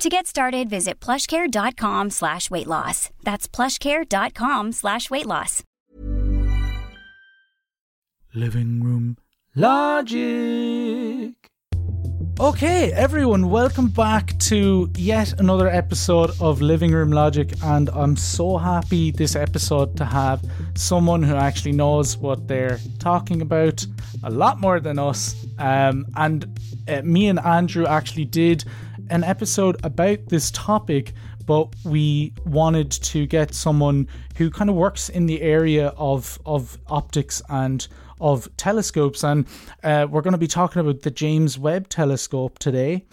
To 0.00 0.08
get 0.08 0.26
started, 0.26 0.70
visit 0.70 0.98
plushcare.com 0.98 2.08
slash 2.08 2.50
weight 2.50 2.66
loss. 2.66 3.10
That's 3.22 3.46
plushcare.com 3.46 4.72
slash 4.72 5.10
weight 5.10 5.26
loss. 5.26 5.62
Living 8.34 8.82
Room 8.82 9.18
Logic. 9.54 11.34
Okay, 12.40 12.90
everyone, 12.92 13.50
welcome 13.50 13.88
back 13.88 14.38
to 14.38 14.90
yet 14.96 15.38
another 15.38 15.68
episode 15.68 16.30
of 16.40 16.62
Living 16.62 16.92
Room 16.92 17.12
Logic. 17.12 17.52
And 17.62 17.90
I'm 17.90 18.16
so 18.16 18.56
happy 18.56 19.10
this 19.10 19.36
episode 19.36 19.98
to 19.98 20.06
have 20.06 20.42
someone 20.74 21.22
who 21.22 21.34
actually 21.34 21.72
knows 21.72 22.16
what 22.16 22.48
they're 22.48 22.78
talking 22.98 23.42
about 23.42 23.86
a 24.24 24.30
lot 24.30 24.58
more 24.60 24.80
than 24.80 24.98
us. 24.98 25.34
Um, 25.58 26.06
and 26.16 26.58
uh, 26.88 27.02
me 27.02 27.28
and 27.28 27.38
Andrew 27.38 27.84
actually 27.84 28.24
did 28.24 28.64
an 29.10 29.24
episode 29.24 29.76
about 29.84 30.18
this 30.28 30.50
topic, 30.52 31.12
but 31.46 31.68
we 31.84 32.32
wanted 32.46 32.90
to 32.90 33.26
get 33.26 33.54
someone 33.54 34.08
who 34.36 34.50
kind 34.50 34.70
of 34.70 34.76
works 34.76 35.08
in 35.08 35.26
the 35.26 35.42
area 35.42 35.88
of 35.96 36.38
of 36.46 36.78
optics 36.86 37.42
and 37.48 37.86
of 38.20 38.48
telescopes, 38.56 39.24
and 39.24 39.46
uh, 39.82 40.06
we're 40.08 40.22
going 40.22 40.32
to 40.32 40.38
be 40.38 40.46
talking 40.46 40.80
about 40.80 41.02
the 41.02 41.10
James 41.10 41.58
Webb 41.58 41.88
Telescope 41.88 42.58
today. 42.58 43.04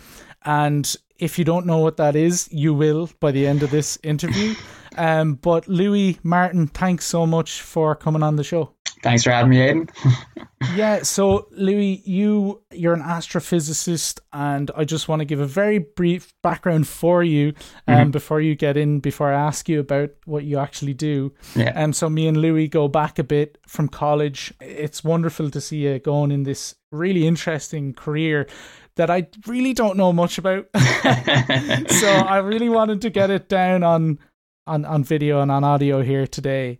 And 0.45 0.95
if 1.17 1.39
you 1.39 1.45
don't 1.45 1.65
know 1.65 1.79
what 1.79 1.97
that 1.97 2.15
is, 2.15 2.47
you 2.51 2.73
will 2.73 3.09
by 3.19 3.31
the 3.31 3.47
end 3.47 3.63
of 3.63 3.71
this 3.71 3.97
interview. 4.03 4.55
Um, 4.99 5.35
but 5.35 5.67
Louis 5.67 6.17
Martin, 6.23 6.65
thanks 6.65 7.05
so 7.05 7.27
much 7.27 7.61
for 7.61 7.95
coming 7.95 8.23
on 8.23 8.35
the 8.35 8.43
show. 8.43 8.73
Thanks 9.03 9.23
for 9.23 9.29
having 9.29 9.51
me, 9.51 9.61
Aidan. 9.61 9.89
yeah, 10.73 11.03
so 11.03 11.47
Louis, 11.51 12.01
you 12.03 12.61
you're 12.71 12.93
an 12.93 13.03
astrophysicist, 13.03 14.19
and 14.33 14.71
I 14.75 14.85
just 14.85 15.07
want 15.07 15.19
to 15.19 15.25
give 15.25 15.39
a 15.39 15.45
very 15.45 15.77
brief 15.77 16.33
background 16.41 16.87
for 16.87 17.23
you, 17.23 17.53
um, 17.87 17.95
mm-hmm. 17.95 18.11
before 18.11 18.41
you 18.41 18.55
get 18.55 18.75
in, 18.75 18.99
before 18.99 19.31
I 19.31 19.39
ask 19.39 19.69
you 19.69 19.79
about 19.79 20.09
what 20.25 20.45
you 20.45 20.57
actually 20.57 20.95
do. 20.95 21.33
Yeah. 21.55 21.73
And 21.75 21.85
um, 21.85 21.93
so 21.93 22.09
me 22.09 22.27
and 22.27 22.37
Louis 22.37 22.67
go 22.67 22.87
back 22.87 23.19
a 23.19 23.23
bit 23.23 23.59
from 23.67 23.87
college. 23.87 24.51
It's 24.59 25.03
wonderful 25.03 25.51
to 25.51 25.61
see 25.61 25.77
you 25.77 25.99
going 25.99 26.31
in 26.31 26.43
this 26.43 26.75
really 26.91 27.27
interesting 27.27 27.93
career 27.93 28.47
that 28.95 29.11
I 29.11 29.27
really 29.45 29.73
don't 29.73 29.95
know 29.95 30.11
much 30.11 30.39
about. 30.39 30.65
so 30.75 32.07
I 32.07 32.39
really 32.43 32.69
wanted 32.69 33.01
to 33.01 33.11
get 33.11 33.29
it 33.29 33.47
down 33.47 33.83
on 33.83 34.17
on 34.65 34.85
on 34.85 35.03
video 35.03 35.41
and 35.41 35.51
on 35.51 35.63
audio 35.63 36.01
here 36.01 36.25
today. 36.25 36.79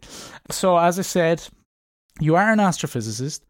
So 0.49 0.77
as 0.77 0.97
I 0.97 1.03
said, 1.03 1.47
you 2.19 2.35
are 2.35 2.51
an 2.51 2.59
astrophysicist, 2.59 3.41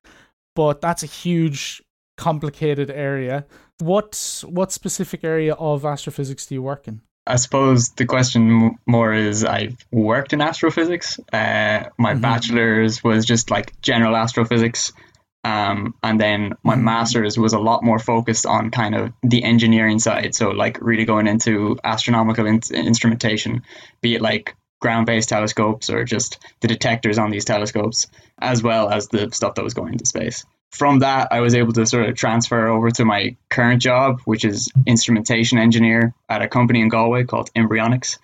but 0.57 0.81
that's 0.81 1.03
a 1.03 1.05
huge, 1.05 1.83
complicated 2.17 2.89
area. 2.89 3.45
What 3.79 4.43
what 4.49 4.71
specific 4.71 5.23
area 5.23 5.53
of 5.53 5.85
astrophysics 5.85 6.47
do 6.47 6.55
you 6.55 6.63
work 6.63 6.87
in? 6.87 7.01
I 7.27 7.35
suppose 7.35 7.89
the 7.89 8.05
question 8.05 8.75
more 8.87 9.13
is 9.13 9.45
I've 9.45 9.77
worked 9.91 10.33
in 10.33 10.41
astrophysics. 10.41 11.19
Uh, 11.31 11.83
my 11.99 12.13
mm-hmm. 12.13 12.21
bachelor's 12.21 13.03
was 13.03 13.23
just 13.23 13.51
like 13.51 13.79
general 13.81 14.15
astrophysics. 14.15 14.93
Um, 15.43 15.93
and 16.01 16.19
then 16.19 16.53
my 16.63 16.73
mm-hmm. 16.73 16.85
master's 16.85 17.37
was 17.37 17.53
a 17.53 17.59
lot 17.59 17.83
more 17.83 17.99
focused 17.99 18.47
on 18.47 18.71
kind 18.71 18.95
of 18.95 19.13
the 19.21 19.43
engineering 19.43 19.99
side. 19.99 20.33
So, 20.33 20.49
like, 20.49 20.79
really 20.81 21.05
going 21.05 21.27
into 21.27 21.77
astronomical 21.83 22.47
in- 22.47 22.61
instrumentation, 22.73 23.61
be 24.01 24.15
it 24.15 24.21
like 24.21 24.55
ground 24.79 25.05
based 25.05 25.29
telescopes 25.29 25.89
or 25.89 26.03
just 26.03 26.39
the 26.61 26.67
detectors 26.67 27.17
on 27.17 27.31
these 27.31 27.45
telescopes, 27.45 28.07
as 28.39 28.61
well 28.61 28.89
as 28.89 29.07
the 29.07 29.29
stuff 29.31 29.55
that 29.55 29.63
was 29.63 29.73
going 29.73 29.93
into 29.93 30.05
space. 30.05 30.45
From 30.71 30.99
that, 30.99 31.29
I 31.31 31.39
was 31.39 31.55
able 31.55 31.73
to 31.73 31.85
sort 31.85 32.09
of 32.09 32.15
transfer 32.15 32.67
over 32.67 32.91
to 32.91 33.05
my 33.05 33.35
current 33.49 33.81
job, 33.81 34.19
which 34.25 34.43
is 34.43 34.71
instrumentation 34.85 35.57
engineer 35.57 36.13
at 36.29 36.41
a 36.41 36.47
company 36.47 36.81
in 36.81 36.89
Galway 36.89 37.23
called 37.23 37.51
Mbryonics. 37.53 38.17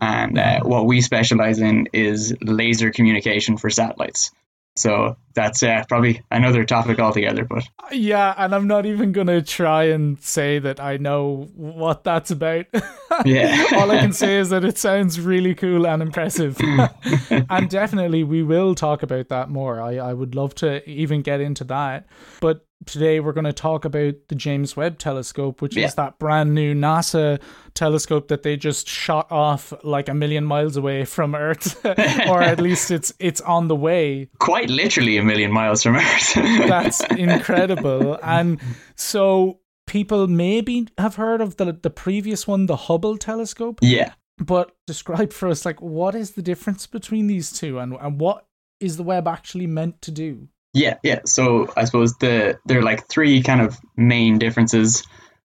And 0.00 0.38
uh, 0.38 0.60
what 0.60 0.86
we 0.86 1.02
specialize 1.02 1.58
in 1.58 1.88
is 1.92 2.34
laser 2.40 2.90
communication 2.90 3.58
for 3.58 3.68
satellites. 3.68 4.30
So 4.76 5.16
that's 5.34 5.62
uh, 5.62 5.84
probably 5.88 6.22
another 6.30 6.64
topic 6.64 6.98
altogether. 6.98 7.44
But 7.44 7.68
yeah, 7.92 8.34
and 8.36 8.54
I'm 8.54 8.66
not 8.66 8.86
even 8.86 9.12
gonna 9.12 9.42
try 9.42 9.84
and 9.84 10.20
say 10.20 10.58
that 10.58 10.80
I 10.80 10.96
know 10.96 11.48
what 11.54 12.04
that's 12.04 12.30
about. 12.30 12.66
yeah, 13.24 13.66
all 13.74 13.90
I 13.90 13.98
can 13.98 14.12
say 14.14 14.38
is 14.38 14.50
that 14.50 14.64
it 14.64 14.78
sounds 14.78 15.20
really 15.20 15.54
cool 15.54 15.86
and 15.86 16.02
impressive, 16.02 16.58
and 17.30 17.70
definitely 17.70 18.24
we 18.24 18.42
will 18.42 18.74
talk 18.74 19.02
about 19.02 19.28
that 19.28 19.50
more. 19.50 19.80
I 19.80 19.96
I 19.96 20.12
would 20.12 20.34
love 20.34 20.54
to 20.56 20.88
even 20.88 21.22
get 21.22 21.40
into 21.40 21.64
that, 21.64 22.06
but 22.40 22.66
today 22.86 23.20
we're 23.20 23.32
going 23.32 23.44
to 23.44 23.52
talk 23.52 23.84
about 23.84 24.14
the 24.28 24.34
James 24.34 24.76
Webb 24.76 24.98
Telescope, 24.98 25.60
which 25.60 25.76
yeah. 25.76 25.86
is 25.86 25.94
that 25.94 26.18
brand 26.18 26.54
new 26.54 26.74
NASA 26.74 27.40
telescope 27.74 28.28
that 28.28 28.42
they 28.42 28.56
just 28.56 28.88
shot 28.88 29.30
off 29.30 29.72
like 29.84 30.08
a 30.08 30.14
million 30.14 30.44
miles 30.44 30.76
away 30.76 31.04
from 31.04 31.34
Earth, 31.34 31.84
or 31.84 32.42
at 32.42 32.60
least 32.60 32.90
it's 32.90 33.12
it's 33.18 33.40
on 33.42 33.68
the 33.68 33.76
way. 33.76 34.28
Quite 34.38 34.70
literally 34.70 35.18
a 35.20 35.24
million 35.24 35.52
miles 35.52 35.82
from 35.82 35.96
Earth. 35.96 36.34
That's 36.34 37.00
incredible, 37.10 38.18
and 38.22 38.60
so 38.96 39.60
people 39.86 40.26
maybe 40.28 40.88
have 40.98 41.16
heard 41.16 41.40
of 41.40 41.56
the 41.56 41.72
the 41.72 41.90
previous 41.90 42.46
one, 42.46 42.66
the 42.66 42.76
Hubble 42.76 43.16
telescope. 43.16 43.78
Yeah. 43.82 44.12
But 44.38 44.74
describe 44.86 45.34
for 45.34 45.48
us, 45.48 45.66
like, 45.66 45.82
what 45.82 46.14
is 46.14 46.30
the 46.30 46.42
difference 46.42 46.86
between 46.86 47.26
these 47.26 47.52
two, 47.52 47.78
and 47.78 47.94
and 48.00 48.20
what 48.20 48.46
is 48.80 48.96
the 48.96 49.02
Webb 49.02 49.28
actually 49.28 49.66
meant 49.66 50.00
to 50.02 50.10
do? 50.10 50.48
Yeah, 50.72 50.98
yeah. 51.02 51.20
So 51.26 51.72
I 51.76 51.84
suppose 51.84 52.16
the 52.18 52.58
there 52.66 52.78
are 52.78 52.82
like 52.82 53.08
three 53.08 53.42
kind 53.42 53.60
of 53.60 53.78
main 53.96 54.38
differences 54.38 55.04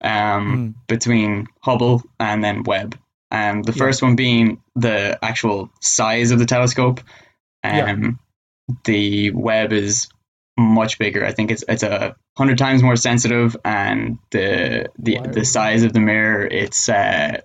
um, 0.02 0.74
mm. 0.74 0.86
between 0.88 1.46
Hubble 1.62 2.02
and 2.18 2.42
then 2.42 2.64
Webb. 2.64 2.98
And 3.30 3.64
the 3.64 3.72
yeah. 3.72 3.78
first 3.78 4.02
one 4.02 4.16
being 4.16 4.62
the 4.74 5.18
actual 5.22 5.70
size 5.80 6.30
of 6.30 6.38
the 6.38 6.46
telescope. 6.46 7.00
Um, 7.64 7.74
yeah. 7.74 8.10
The 8.84 9.30
Webb 9.30 9.72
is 9.72 10.08
much 10.58 10.98
bigger. 10.98 11.24
I 11.24 11.32
think 11.32 11.50
it's 11.50 11.64
it's 11.68 11.82
a 11.82 12.14
hundred 12.36 12.58
times 12.58 12.82
more 12.82 12.96
sensitive, 12.96 13.56
and 13.64 14.18
the 14.30 14.90
the 14.98 15.16
wow. 15.16 15.26
the 15.32 15.44
size 15.44 15.82
of 15.82 15.92
the 15.92 16.00
mirror 16.00 16.46
it's 16.46 16.88
uh, 16.88 17.40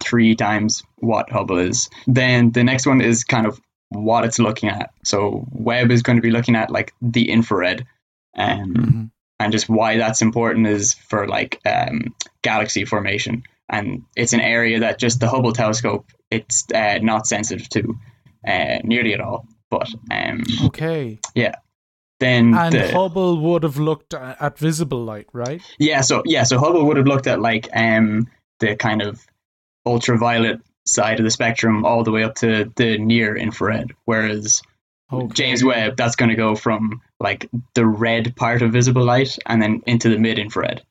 three 0.00 0.34
times 0.34 0.82
what 0.98 1.30
Hubble 1.30 1.58
is. 1.58 1.88
Then 2.06 2.52
the 2.52 2.64
next 2.64 2.86
one 2.86 3.00
is 3.00 3.24
kind 3.24 3.46
of 3.46 3.60
what 3.90 4.24
it's 4.24 4.38
looking 4.38 4.68
at. 4.68 4.90
So 5.04 5.46
Webb 5.50 5.90
is 5.90 6.02
going 6.02 6.16
to 6.16 6.22
be 6.22 6.30
looking 6.30 6.56
at 6.56 6.70
like 6.70 6.94
the 7.02 7.30
infrared, 7.30 7.86
um, 8.36 8.74
mm-hmm. 8.74 9.04
and 9.40 9.52
just 9.52 9.68
why 9.68 9.96
that's 9.96 10.22
important 10.22 10.66
is 10.66 10.94
for 10.94 11.26
like 11.28 11.60
um, 11.66 12.14
galaxy 12.42 12.84
formation, 12.84 13.42
and 13.68 14.02
it's 14.16 14.32
an 14.32 14.40
area 14.40 14.80
that 14.80 14.98
just 14.98 15.20
the 15.20 15.28
Hubble 15.28 15.52
telescope 15.52 16.06
it's 16.32 16.64
uh, 16.74 16.98
not 17.02 17.26
sensitive 17.26 17.68
to 17.68 17.94
uh, 18.48 18.78
nearly 18.84 19.12
at 19.12 19.20
all. 19.20 19.46
But 19.72 19.88
um, 20.10 20.44
okay, 20.66 21.18
yeah. 21.34 21.54
Then 22.20 22.54
and 22.54 22.74
the, 22.74 22.92
Hubble 22.92 23.40
would 23.40 23.62
have 23.62 23.78
looked 23.78 24.12
at 24.12 24.58
visible 24.58 25.02
light, 25.02 25.28
right? 25.32 25.62
Yeah. 25.78 26.02
So 26.02 26.22
yeah. 26.26 26.42
So 26.42 26.58
Hubble 26.58 26.84
would 26.84 26.98
have 26.98 27.06
looked 27.06 27.26
at 27.26 27.40
like 27.40 27.70
um 27.72 28.28
the 28.60 28.76
kind 28.76 29.00
of 29.00 29.26
ultraviolet 29.86 30.60
side 30.84 31.18
of 31.20 31.24
the 31.24 31.30
spectrum 31.30 31.86
all 31.86 32.04
the 32.04 32.10
way 32.10 32.22
up 32.22 32.34
to 32.36 32.70
the 32.76 32.98
near 32.98 33.34
infrared. 33.34 33.92
Whereas 34.04 34.60
okay. 35.10 35.32
James 35.32 35.64
Webb, 35.64 35.96
that's 35.96 36.16
going 36.16 36.28
to 36.28 36.36
go 36.36 36.54
from 36.54 37.00
like 37.18 37.48
the 37.74 37.86
red 37.86 38.36
part 38.36 38.60
of 38.60 38.72
visible 38.72 39.04
light 39.04 39.38
and 39.46 39.62
then 39.62 39.80
into 39.86 40.10
the 40.10 40.18
mid 40.18 40.38
infrared. 40.38 40.82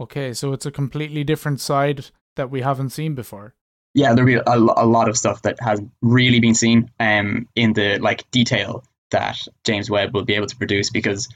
Okay, 0.00 0.32
so 0.32 0.54
it's 0.54 0.64
a 0.64 0.70
completely 0.70 1.24
different 1.24 1.60
side 1.60 2.06
that 2.36 2.50
we 2.50 2.62
haven't 2.62 2.88
seen 2.88 3.14
before. 3.14 3.54
Yeah, 3.94 4.14
there'll 4.14 4.26
be 4.26 4.34
a, 4.34 4.42
a 4.46 4.86
lot 4.86 5.08
of 5.08 5.16
stuff 5.16 5.42
that 5.42 5.60
has 5.60 5.80
really 6.00 6.40
been 6.40 6.54
seen 6.54 6.90
um, 7.00 7.48
in 7.56 7.72
the 7.72 7.98
like 7.98 8.30
detail 8.30 8.84
that 9.10 9.36
James 9.64 9.90
Webb 9.90 10.14
will 10.14 10.24
be 10.24 10.34
able 10.34 10.46
to 10.46 10.56
produce 10.56 10.90
because 10.90 11.28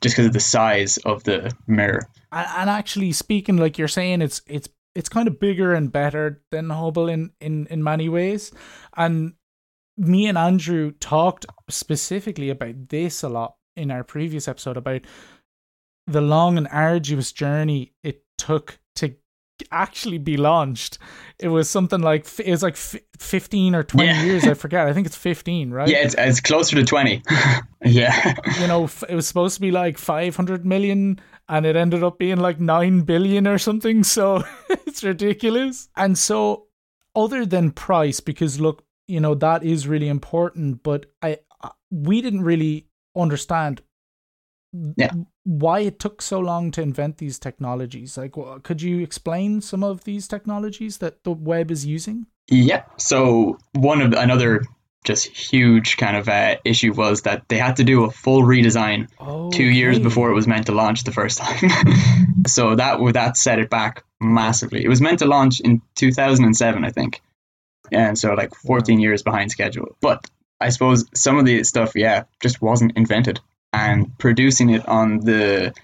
just 0.00 0.16
because 0.16 0.26
of 0.26 0.32
the 0.32 0.40
size 0.40 0.96
of 0.98 1.24
the 1.24 1.54
mirror. 1.66 2.08
And, 2.32 2.48
and 2.56 2.70
actually, 2.70 3.12
speaking 3.12 3.56
like 3.56 3.78
you're 3.78 3.88
saying, 3.88 4.22
it's 4.22 4.42
it's 4.46 4.68
it's 4.94 5.08
kind 5.08 5.28
of 5.28 5.38
bigger 5.38 5.72
and 5.74 5.92
better 5.92 6.42
than 6.50 6.70
Hubble 6.70 7.08
in 7.08 7.30
in 7.40 7.66
in 7.68 7.84
many 7.84 8.08
ways, 8.08 8.50
and 8.96 9.34
me 9.96 10.26
and 10.26 10.38
Andrew 10.38 10.92
talked 10.92 11.46
specifically 11.68 12.50
about 12.50 12.88
this 12.88 13.22
a 13.22 13.28
lot 13.28 13.56
in 13.76 13.90
our 13.90 14.02
previous 14.02 14.48
episode 14.48 14.76
about 14.76 15.02
the 16.06 16.20
long 16.20 16.58
and 16.58 16.66
arduous 16.68 17.32
journey 17.32 17.92
it 18.02 18.24
took 18.36 18.80
to 18.96 19.14
actually 19.70 20.18
be 20.18 20.36
launched. 20.36 20.98
It 21.38 21.48
was 21.48 21.68
something 21.70 22.00
like 22.00 22.26
it 22.38 22.50
was 22.50 22.62
like 22.62 22.76
fifteen 22.76 23.74
or 23.74 23.82
twenty 23.82 24.08
Yeah. 24.10 24.24
years. 24.24 24.46
I 24.46 24.54
forget. 24.64 24.86
I 24.86 24.92
think 24.92 25.06
it's 25.06 25.16
fifteen, 25.16 25.70
right? 25.70 25.88
Yeah, 25.88 25.98
it's, 25.98 26.14
it's 26.18 26.40
closer 26.40 26.76
to 26.76 26.84
20. 26.84 27.22
yeah. 27.84 28.34
You 28.60 28.66
know, 28.66 28.88
it 29.08 29.14
was 29.14 29.26
supposed 29.26 29.54
to 29.56 29.60
be 29.60 29.70
like 29.70 29.98
five 29.98 30.36
hundred 30.36 30.64
million, 30.66 31.20
and 31.48 31.66
it 31.66 31.76
ended 31.76 32.02
up 32.02 32.18
being 32.18 32.38
like 32.38 32.60
nine 32.60 33.00
billion 33.02 33.46
or 33.46 33.58
something. 33.58 34.04
So 34.04 34.42
it's 34.70 35.02
ridiculous. 35.04 35.88
And 35.96 36.16
so, 36.18 36.66
other 37.14 37.44
than 37.46 37.70
price, 37.72 38.20
because 38.20 38.60
look, 38.60 38.84
you 39.08 39.20
know 39.20 39.34
that 39.36 39.62
is 39.64 39.86
really 39.88 40.08
important, 40.08 40.82
but 40.82 41.06
I 41.22 41.38
we 41.90 42.20
didn't 42.22 42.42
really 42.42 42.86
understand 43.16 43.82
Yeah. 44.72 45.10
why 45.44 45.80
it 45.80 45.98
took 45.98 46.22
so 46.22 46.38
long 46.38 46.70
to 46.72 46.82
invent 46.82 47.18
these 47.18 47.38
technologies. 47.38 48.16
Like, 48.16 48.34
could 48.62 48.82
you 48.82 49.00
explain 49.00 49.60
some 49.60 49.82
of 49.82 50.04
these 50.04 50.28
technologies 50.28 50.98
that 50.98 51.24
the 51.24 51.32
Webb 51.32 51.70
is 51.70 51.84
using? 51.84 52.26
Yeah. 52.48 52.84
So 52.96 53.58
one 53.72 54.00
of 54.00 54.12
another 54.12 54.62
just 55.04 55.26
huge 55.26 55.96
kind 55.96 56.16
of 56.16 56.28
uh, 56.28 56.56
issue 56.64 56.92
was 56.92 57.22
that 57.22 57.48
they 57.48 57.56
had 57.56 57.76
to 57.76 57.84
do 57.84 58.04
a 58.04 58.10
full 58.10 58.42
redesign 58.42 59.08
two 59.52 59.64
years 59.64 59.98
before 59.98 60.30
it 60.30 60.34
was 60.34 60.46
meant 60.46 60.66
to 60.66 60.72
launch 60.72 61.04
the 61.04 61.12
first 61.12 61.38
time. 61.42 61.70
so 62.46 62.74
that 62.74 62.98
that 63.14 63.36
set 63.36 63.58
it 63.58 63.70
back 63.70 64.04
massively. 64.20 64.84
It 64.84 64.88
was 64.88 65.00
meant 65.00 65.20
to 65.20 65.26
launch 65.26 65.60
in 65.60 65.80
2007, 65.96 66.84
I 66.84 66.90
think, 66.90 67.22
and 67.90 68.18
so 68.18 68.34
like 68.34 68.54
14 68.54 69.00
years 69.00 69.22
behind 69.22 69.50
schedule. 69.50 69.96
But 70.00 70.28
I 70.60 70.68
suppose 70.68 71.06
some 71.14 71.38
of 71.38 71.46
the 71.46 71.64
stuff, 71.64 71.92
yeah, 71.94 72.24
just 72.40 72.60
wasn't 72.60 72.96
invented, 72.96 73.40
and 73.72 74.16
producing 74.18 74.70
it 74.70 74.86
on 74.88 75.18
the 75.18 75.74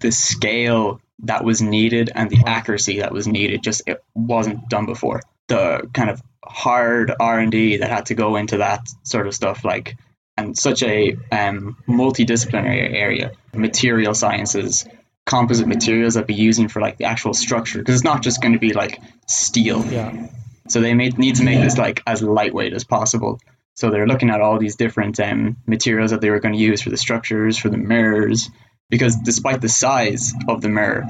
the 0.00 0.10
scale 0.10 1.00
that 1.20 1.44
was 1.44 1.62
needed 1.62 2.10
and 2.14 2.28
the 2.28 2.42
accuracy 2.46 3.00
that 3.00 3.12
was 3.12 3.26
needed 3.26 3.62
just 3.62 3.82
it 3.86 4.02
wasn't 4.14 4.68
done 4.68 4.86
before. 4.86 5.22
The 5.48 5.88
kind 5.94 6.10
of 6.10 6.20
hard 6.44 7.12
R 7.18 7.38
and 7.38 7.52
D 7.52 7.78
that 7.78 7.90
had 7.90 8.06
to 8.06 8.14
go 8.14 8.36
into 8.36 8.58
that 8.58 8.88
sort 9.02 9.26
of 9.26 9.34
stuff, 9.34 9.64
like 9.64 9.96
and 10.36 10.56
such 10.56 10.82
a 10.82 11.16
um, 11.32 11.76
multidisciplinary 11.88 12.92
area, 12.92 13.32
material 13.54 14.14
sciences, 14.14 14.86
composite 15.24 15.66
materials 15.66 16.14
that 16.14 16.26
be 16.26 16.34
using 16.34 16.68
for 16.68 16.80
like 16.80 16.98
the 16.98 17.04
actual 17.04 17.32
structure, 17.32 17.78
because 17.78 17.94
it's 17.94 18.04
not 18.04 18.22
just 18.22 18.42
going 18.42 18.52
to 18.52 18.58
be 18.58 18.72
like 18.72 19.00
steel. 19.26 19.84
Yeah. 19.86 20.28
So 20.68 20.80
they 20.80 20.94
made, 20.94 21.16
need 21.16 21.36
to 21.36 21.44
make 21.44 21.62
this 21.62 21.78
like 21.78 22.02
as 22.06 22.22
lightweight 22.22 22.74
as 22.74 22.84
possible. 22.84 23.40
So 23.76 23.90
they're 23.90 24.06
looking 24.06 24.30
at 24.30 24.40
all 24.40 24.58
these 24.58 24.76
different 24.76 25.20
um, 25.20 25.58
materials 25.66 26.10
that 26.10 26.20
they 26.22 26.30
were 26.30 26.40
going 26.40 26.54
to 26.54 26.60
use 26.60 26.80
for 26.80 26.90
the 26.90 26.96
structures, 26.96 27.58
for 27.58 27.68
the 27.68 27.76
mirrors, 27.76 28.48
because 28.88 29.16
despite 29.16 29.60
the 29.60 29.68
size 29.68 30.32
of 30.48 30.62
the 30.62 30.70
mirror, 30.70 31.04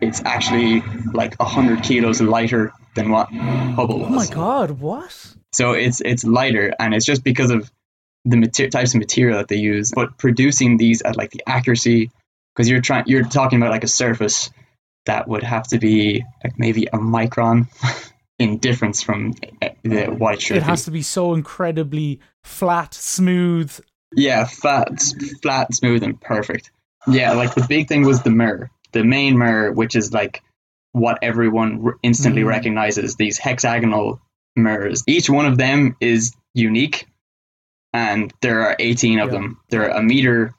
it's 0.00 0.22
actually 0.24 0.82
like 1.12 1.36
hundred 1.40 1.82
kilos 1.82 2.20
lighter 2.22 2.72
than 2.94 3.10
what 3.10 3.28
Hubble 3.30 3.98
was. 3.98 4.08
Oh 4.08 4.14
my 4.14 4.26
god! 4.26 4.70
What? 4.72 5.34
So 5.52 5.72
it's 5.72 6.00
it's 6.00 6.24
lighter, 6.24 6.72
and 6.78 6.94
it's 6.94 7.04
just 7.04 7.22
because 7.22 7.50
of 7.50 7.70
the 8.24 8.36
mater- 8.36 8.70
types 8.70 8.94
of 8.94 8.98
material 8.98 9.38
that 9.38 9.48
they 9.48 9.56
use. 9.56 9.92
But 9.94 10.16
producing 10.16 10.78
these 10.78 11.02
at 11.02 11.16
like 11.16 11.30
the 11.30 11.42
accuracy, 11.46 12.10
because 12.54 12.68
you're 12.68 12.80
trying, 12.80 13.04
you're 13.08 13.24
talking 13.24 13.60
about 13.60 13.72
like 13.72 13.84
a 13.84 13.88
surface 13.88 14.50
that 15.06 15.28
would 15.28 15.42
have 15.42 15.66
to 15.68 15.78
be 15.78 16.24
like 16.42 16.58
maybe 16.58 16.86
a 16.86 16.98
micron 16.98 17.66
in 18.40 18.56
difference 18.58 19.02
from 19.02 19.34
uh, 19.62 19.68
the 19.84 20.06
white 20.06 20.38
it 20.38 20.42
should 20.42 20.56
It 20.56 20.62
has 20.64 20.84
to 20.86 20.90
be 20.90 21.02
so 21.02 21.34
incredibly 21.34 22.18
flat, 22.42 22.94
smooth. 22.94 23.78
Yeah, 24.16 24.44
flat, 24.46 25.00
flat, 25.42 25.72
smooth, 25.74 26.02
and 26.02 26.20
perfect. 26.20 26.72
Yeah, 27.06 27.32
like 27.34 27.54
the 27.54 27.64
big 27.68 27.86
thing 27.86 28.04
was 28.04 28.22
the 28.22 28.30
mirror, 28.30 28.70
the 28.92 29.04
main 29.04 29.38
mirror, 29.38 29.70
which 29.72 29.94
is 29.94 30.12
like 30.12 30.42
what 30.92 31.18
everyone 31.22 31.80
r- 31.84 31.94
instantly 32.02 32.42
Mm. 32.42 32.46
recognizes. 32.48 33.14
These 33.16 33.38
hexagonal 33.38 34.20
mirrors. 34.56 35.04
Each 35.06 35.30
one 35.30 35.46
of 35.46 35.56
them 35.58 35.96
is 36.00 36.34
unique, 36.54 37.06
and 37.92 38.32
there 38.40 38.62
are 38.62 38.74
18 38.78 39.18
of 39.20 39.28
Yeah. 39.28 39.32
them. 39.34 39.60
They're 39.68 39.88
a 39.88 40.02
meter, 40.02 40.54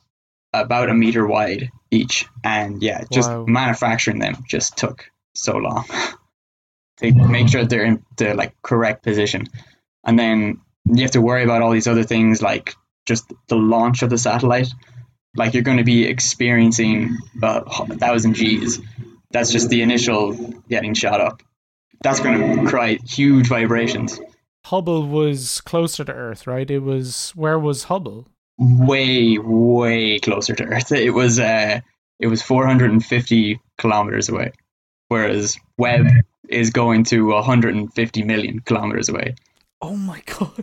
about 0.54 0.90
a 0.90 0.94
meter 0.94 1.26
wide 1.28 1.70
each, 1.92 2.26
and 2.44 2.82
yeah, 2.82 3.04
just 3.12 3.30
Wow. 3.30 3.46
manufacturing 3.48 4.20
them 4.20 4.36
just 4.48 4.78
took 4.78 5.10
so 5.36 5.58
long 5.58 5.86
to 7.02 7.28
make 7.28 7.50
sure 7.50 7.66
they're 7.66 7.86
in 7.86 8.04
the 8.18 8.34
like 8.34 8.54
correct 8.62 9.04
position, 9.04 9.48
and 10.04 10.18
then 10.18 10.62
you 10.86 11.02
have 11.02 11.12
to 11.12 11.22
worry 11.22 11.44
about 11.44 11.62
all 11.62 11.72
these 11.72 11.88
other 11.88 12.04
things 12.04 12.42
like 12.42 12.76
just 13.06 13.32
the 13.48 13.56
launch 13.56 14.04
of 14.04 14.10
the 14.10 14.18
satellite. 14.18 14.70
Like 15.36 15.54
you're 15.54 15.64
going 15.64 15.78
to 15.78 15.84
be 15.84 16.06
experiencing 16.06 17.18
a 17.42 17.86
thousand 17.96 18.34
G's. 18.34 18.80
That's 19.32 19.52
just 19.52 19.70
the 19.70 19.82
initial 19.82 20.34
getting 20.70 20.94
shot 20.94 21.22
up. 21.22 21.42
That's 22.04 22.20
going 22.20 22.66
to 22.66 22.70
create 22.70 23.02
huge 23.10 23.48
vibrations. 23.48 24.20
Hubble 24.66 25.08
was 25.08 25.62
closer 25.62 26.04
to 26.04 26.14
Earth, 26.14 26.48
right? 26.48 26.70
It 26.70 26.80
was 26.80 27.32
where 27.36 27.58
was 27.58 27.86
Hubble? 27.86 28.28
Way, 28.58 29.38
way 29.38 30.20
closer 30.20 30.54
to 30.56 30.64
Earth. 30.66 30.92
It 30.92 31.12
was 31.12 31.40
uh, 31.40 31.80
it 32.20 32.28
was 32.28 32.42
450 32.42 33.60
kilometers 33.78 34.30
away, 34.30 34.52
whereas 35.12 35.60
Webb 35.78 36.08
is 36.48 36.70
going 36.70 37.04
to 37.04 37.28
150 37.28 38.24
million 38.24 38.62
kilometers 38.62 39.10
away. 39.10 39.36
Oh 39.82 39.98
my 39.98 40.22
god! 40.26 40.54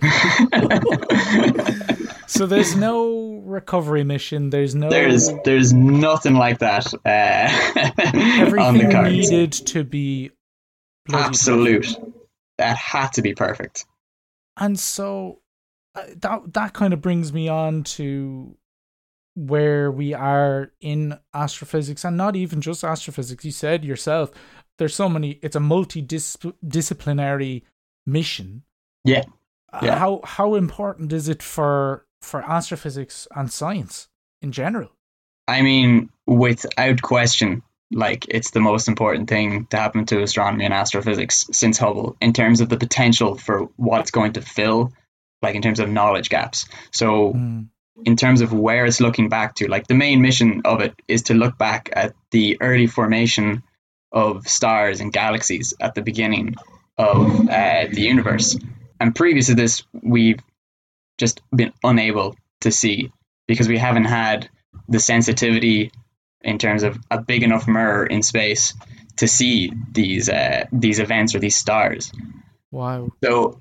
so 2.26 2.46
there's 2.46 2.74
no 2.74 3.42
recovery 3.44 4.04
mission. 4.04 4.48
There's 4.48 4.74
no 4.74 4.88
There's 4.88 5.30
there's 5.44 5.74
nothing 5.74 6.34
like 6.34 6.60
that 6.60 6.94
uh, 6.94 6.98
on 8.58 8.78
the 8.78 8.84
everything 8.86 9.02
needed 9.04 9.52
to 9.52 9.84
be 9.84 10.30
Absolute. 11.12 11.94
That 12.56 12.76
had 12.76 13.08
to 13.14 13.22
be 13.22 13.34
perfect. 13.34 13.84
And 14.56 14.78
so 14.78 15.40
uh, 15.94 16.04
that 16.20 16.54
that 16.54 16.72
kind 16.72 16.94
of 16.94 17.02
brings 17.02 17.32
me 17.34 17.48
on 17.48 17.84
to 17.84 18.56
where 19.46 19.90
we 19.90 20.14
are 20.14 20.72
in 20.80 21.18
astrophysics 21.32 22.04
and 22.04 22.16
not 22.16 22.34
even 22.34 22.60
just 22.60 22.82
astrophysics. 22.82 23.44
You 23.44 23.52
said 23.52 23.84
yourself 23.84 24.30
there's 24.78 24.94
so 24.94 25.08
many 25.08 25.38
it's 25.42 25.56
a 25.56 25.60
multidisciplinary 25.60 27.62
mission. 28.06 28.62
Yeah. 29.04 29.24
Uh, 29.72 29.80
Yeah. 29.82 29.98
How 29.98 30.20
how 30.24 30.54
important 30.54 31.12
is 31.12 31.28
it 31.28 31.42
for 31.42 32.06
for 32.22 32.42
astrophysics 32.42 33.28
and 33.34 33.52
science 33.52 34.08
in 34.42 34.52
general? 34.52 34.90
I 35.46 35.62
mean, 35.62 36.10
without 36.26 37.02
question, 37.02 37.62
like 37.90 38.26
it's 38.28 38.50
the 38.50 38.60
most 38.60 38.88
important 38.88 39.28
thing 39.28 39.66
to 39.66 39.76
happen 39.76 40.04
to 40.06 40.22
astronomy 40.22 40.64
and 40.64 40.74
astrophysics 40.74 41.46
since 41.52 41.78
Hubble 41.78 42.16
in 42.20 42.32
terms 42.32 42.60
of 42.60 42.68
the 42.68 42.76
potential 42.76 43.36
for 43.36 43.62
what 43.76 44.00
it's 44.00 44.10
going 44.10 44.32
to 44.34 44.42
fill, 44.42 44.92
like 45.42 45.54
in 45.54 45.62
terms 45.62 45.80
of 45.80 45.88
knowledge 45.88 46.28
gaps. 46.28 46.66
So, 46.92 47.32
Mm, 47.32 47.68
in 48.04 48.16
terms 48.16 48.40
of 48.40 48.52
where 48.52 48.86
it's 48.86 49.00
looking 49.00 49.28
back 49.28 49.54
to, 49.56 49.68
like 49.68 49.86
the 49.86 49.94
main 49.94 50.22
mission 50.22 50.62
of 50.64 50.80
it 50.80 50.94
is 51.08 51.22
to 51.22 51.34
look 51.34 51.58
back 51.58 51.90
at 51.92 52.14
the 52.30 52.56
early 52.60 52.86
formation 52.86 53.62
of 54.12 54.48
stars 54.48 55.00
and 55.00 55.12
galaxies 55.12 55.74
at 55.80 55.94
the 55.94 56.02
beginning 56.02 56.54
of 56.96 57.48
uh, 57.48 57.86
the 57.90 58.02
universe. 58.02 58.58
And 59.00 59.14
previous 59.14 59.46
to 59.46 59.54
this, 59.54 59.82
we've 60.02 60.40
just 61.18 61.40
been 61.54 61.72
unable 61.84 62.36
to 62.60 62.70
see 62.70 63.12
because 63.46 63.68
we 63.68 63.78
haven't 63.78 64.04
had 64.04 64.48
the 64.88 65.00
sensitivity 65.00 65.92
in 66.42 66.58
terms 66.58 66.82
of 66.82 66.98
a 67.10 67.20
big 67.20 67.42
enough 67.42 67.68
mirror 67.68 68.06
in 68.06 68.22
space 68.22 68.74
to 69.16 69.28
see 69.28 69.72
these 69.92 70.28
uh, 70.28 70.64
these 70.72 71.00
events 71.00 71.34
or 71.34 71.40
these 71.40 71.56
stars. 71.56 72.12
wow. 72.70 73.10
So 73.22 73.60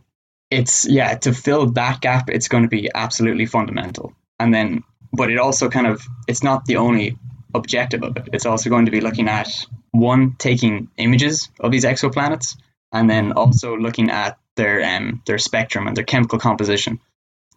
it's 0.50 0.88
yeah 0.88 1.16
to 1.16 1.34
fill 1.34 1.72
that 1.72 2.02
gap, 2.02 2.30
it's 2.30 2.48
going 2.48 2.64
to 2.64 2.70
be 2.70 2.90
absolutely 2.94 3.46
fundamental. 3.46 4.14
And 4.40 4.54
then, 4.54 4.84
but 5.14 5.32
it 5.32 5.38
also 5.38 5.70
kind 5.70 5.88
of 5.88 6.02
it's 6.28 6.44
not 6.44 6.66
the 6.66 6.78
only 6.78 7.18
objective 7.54 8.04
of 8.04 8.18
it. 8.18 8.30
It's 8.34 8.46
also 8.46 8.70
going 8.70 8.86
to 8.86 8.92
be 8.92 9.02
looking 9.02 9.28
at 9.28 9.50
one 9.92 10.36
taking 10.38 10.90
images 10.98 11.50
of 11.60 11.72
these 11.72 11.86
exoplanets, 11.86 12.56
and 12.92 13.10
then 13.10 13.32
also 13.32 13.76
looking 13.76 14.10
at 14.12 14.38
their 14.56 14.84
um 14.84 15.22
their 15.26 15.38
spectrum 15.38 15.88
and 15.88 15.96
their 15.96 16.04
chemical 16.04 16.40
composition 16.40 17.00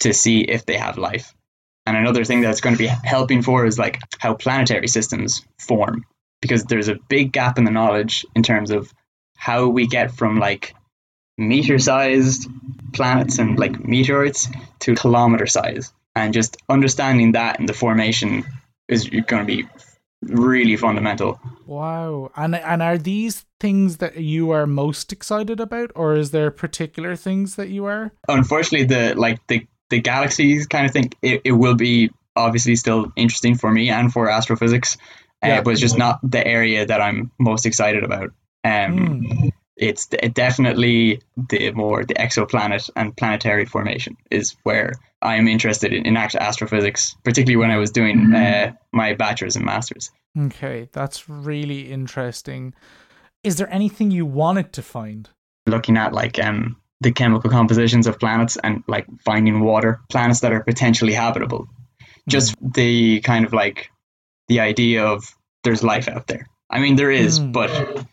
to 0.00 0.12
see 0.14 0.40
if 0.40 0.64
they 0.64 0.76
have 0.76 0.96
life. 0.96 1.34
And 1.86 1.96
another 1.96 2.24
thing 2.24 2.40
that's 2.40 2.60
going 2.60 2.76
to 2.76 2.82
be 2.82 2.90
helping 3.04 3.42
for 3.42 3.66
is 3.66 3.78
like 3.78 3.98
how 4.18 4.34
planetary 4.34 4.88
systems 4.88 5.44
form, 5.58 6.04
because 6.40 6.64
there's 6.64 6.88
a 6.88 6.98
big 7.08 7.32
gap 7.32 7.58
in 7.58 7.64
the 7.64 7.70
knowledge 7.70 8.24
in 8.34 8.42
terms 8.42 8.70
of 8.70 8.92
how 9.36 9.68
we 9.68 9.86
get 9.86 10.12
from 10.12 10.38
like 10.38 10.74
meter 11.36 11.78
sized 11.78 12.48
planets 12.92 13.38
and 13.38 13.58
like 13.58 13.82
meteorites 13.84 14.48
to 14.80 14.94
kilometer 14.94 15.46
size. 15.46 15.92
And 16.20 16.34
just 16.34 16.56
understanding 16.68 17.32
that 17.32 17.58
and 17.58 17.68
the 17.68 17.72
formation 17.72 18.44
is 18.88 19.08
going 19.08 19.42
to 19.42 19.44
be 19.44 19.66
really 20.22 20.76
fundamental. 20.76 21.40
Wow. 21.66 22.30
And 22.36 22.54
and 22.54 22.82
are 22.82 22.98
these 22.98 23.46
things 23.58 23.98
that 23.98 24.16
you 24.18 24.50
are 24.50 24.66
most 24.66 25.12
excited 25.12 25.60
about 25.60 25.90
or 25.94 26.14
is 26.14 26.30
there 26.30 26.50
particular 26.50 27.16
things 27.16 27.56
that 27.56 27.68
you 27.68 27.86
are? 27.86 28.12
Unfortunately, 28.28 28.86
the 28.86 29.14
like 29.14 29.44
the 29.46 29.66
the 29.88 30.00
galaxies 30.00 30.66
kind 30.66 30.86
of 30.86 30.92
thing, 30.92 31.12
it, 31.22 31.40
it 31.44 31.52
will 31.52 31.74
be 31.74 32.10
obviously 32.36 32.76
still 32.76 33.12
interesting 33.16 33.56
for 33.56 33.70
me 33.72 33.90
and 33.90 34.12
for 34.12 34.28
astrophysics, 34.30 34.96
uh, 35.42 35.48
Yeah. 35.48 35.62
but 35.62 35.70
it's 35.70 35.80
just 35.80 35.98
not 35.98 36.20
the 36.22 36.46
area 36.46 36.86
that 36.86 37.00
I'm 37.00 37.30
most 37.38 37.66
excited 37.66 38.04
about. 38.04 38.30
Um, 38.62 39.22
mm. 39.22 39.50
It's 39.76 40.06
definitely 40.06 41.22
the 41.48 41.70
more 41.72 42.04
the 42.04 42.14
exoplanet 42.14 42.90
and 42.94 43.16
planetary 43.16 43.64
formation 43.64 44.16
is 44.30 44.54
where 44.62 44.92
I 45.22 45.36
am 45.36 45.48
interested 45.48 45.92
in, 45.92 46.06
in 46.06 46.16
actual 46.16 46.40
astrophysics, 46.40 47.16
particularly 47.24 47.56
when 47.56 47.70
I 47.70 47.78
was 47.78 47.90
doing 47.90 48.26
hmm. 48.26 48.34
uh, 48.34 48.70
my 48.92 49.14
bachelor's 49.14 49.56
and 49.56 49.64
master's. 49.64 50.10
Okay, 50.38 50.88
that's 50.92 51.28
really 51.28 51.90
interesting. 51.90 52.74
Is 53.42 53.56
there 53.56 53.72
anything 53.72 54.10
you 54.10 54.26
wanted 54.26 54.72
to 54.74 54.82
find? 54.82 55.28
Looking 55.66 55.96
at 55.96 56.12
like 56.12 56.38
um 56.38 56.76
the 57.00 57.12
chemical 57.12 57.50
compositions 57.50 58.06
of 58.06 58.18
planets 58.18 58.58
and 58.62 58.84
like 58.86 59.06
finding 59.24 59.60
water 59.60 60.00
planets 60.10 60.40
that 60.40 60.52
are 60.52 60.62
potentially 60.62 61.14
habitable. 61.14 61.66
Just 62.28 62.60
mm. 62.60 62.74
the 62.74 63.20
kind 63.20 63.44
of 63.44 63.52
like 63.52 63.90
the 64.48 64.60
idea 64.60 65.04
of 65.04 65.24
there's 65.64 65.82
life 65.82 66.08
out 66.08 66.26
there. 66.26 66.48
I 66.68 66.80
mean, 66.80 66.96
there 66.96 67.10
is, 67.10 67.40
mm. 67.40 67.52
but 67.52 68.06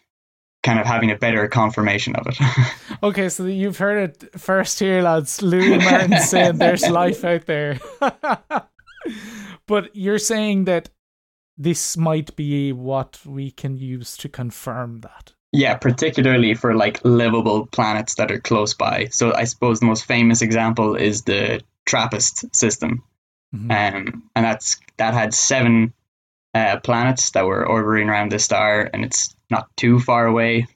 kind 0.67 0.79
of 0.81 0.85
having 0.85 1.09
a 1.11 1.15
better 1.15 1.47
confirmation 1.47 2.13
of 2.17 2.27
it. 2.27 2.37
okay, 3.03 3.29
so 3.29 3.45
you've 3.45 3.77
heard 3.77 4.09
it 4.09 4.37
first 4.37 4.77
here, 4.79 5.01
lads. 5.01 5.41
Louis 5.41 5.77
Martin 5.77 6.19
saying 6.19 6.57
there's 6.57 6.89
life 6.89 7.23
out 7.23 7.45
there. 7.45 7.79
but 9.65 9.95
you're 9.95 10.19
saying 10.19 10.65
that 10.65 10.89
this 11.57 11.95
might 11.95 12.35
be 12.35 12.73
what 12.73 13.17
we 13.25 13.49
can 13.49 13.77
use 13.77 14.17
to 14.17 14.27
confirm 14.27 14.99
that. 14.99 15.33
Yeah, 15.53 15.75
particularly 15.77 16.53
for 16.53 16.75
like 16.75 16.99
livable 17.05 17.67
planets 17.67 18.15
that 18.15 18.29
are 18.29 18.41
close 18.41 18.73
by. 18.73 19.05
So 19.05 19.33
I 19.33 19.45
suppose 19.45 19.79
the 19.79 19.85
most 19.85 20.03
famous 20.03 20.41
example 20.41 20.95
is 20.95 21.21
the 21.21 21.61
TRAPPIST 21.85 22.53
system, 22.53 23.01
mm-hmm. 23.55 23.71
um, 23.71 24.23
and 24.35 24.45
that's 24.45 24.77
that 24.97 25.13
had 25.13 25.33
seven 25.33 25.93
uh, 26.53 26.81
planets 26.81 27.31
that 27.31 27.45
were 27.45 27.65
orbiting 27.65 28.09
around 28.09 28.33
the 28.33 28.39
star, 28.39 28.89
and 28.93 29.05
it's 29.05 29.33
not 29.49 29.67
too 29.77 29.99
far 29.99 30.25
away 30.25 30.67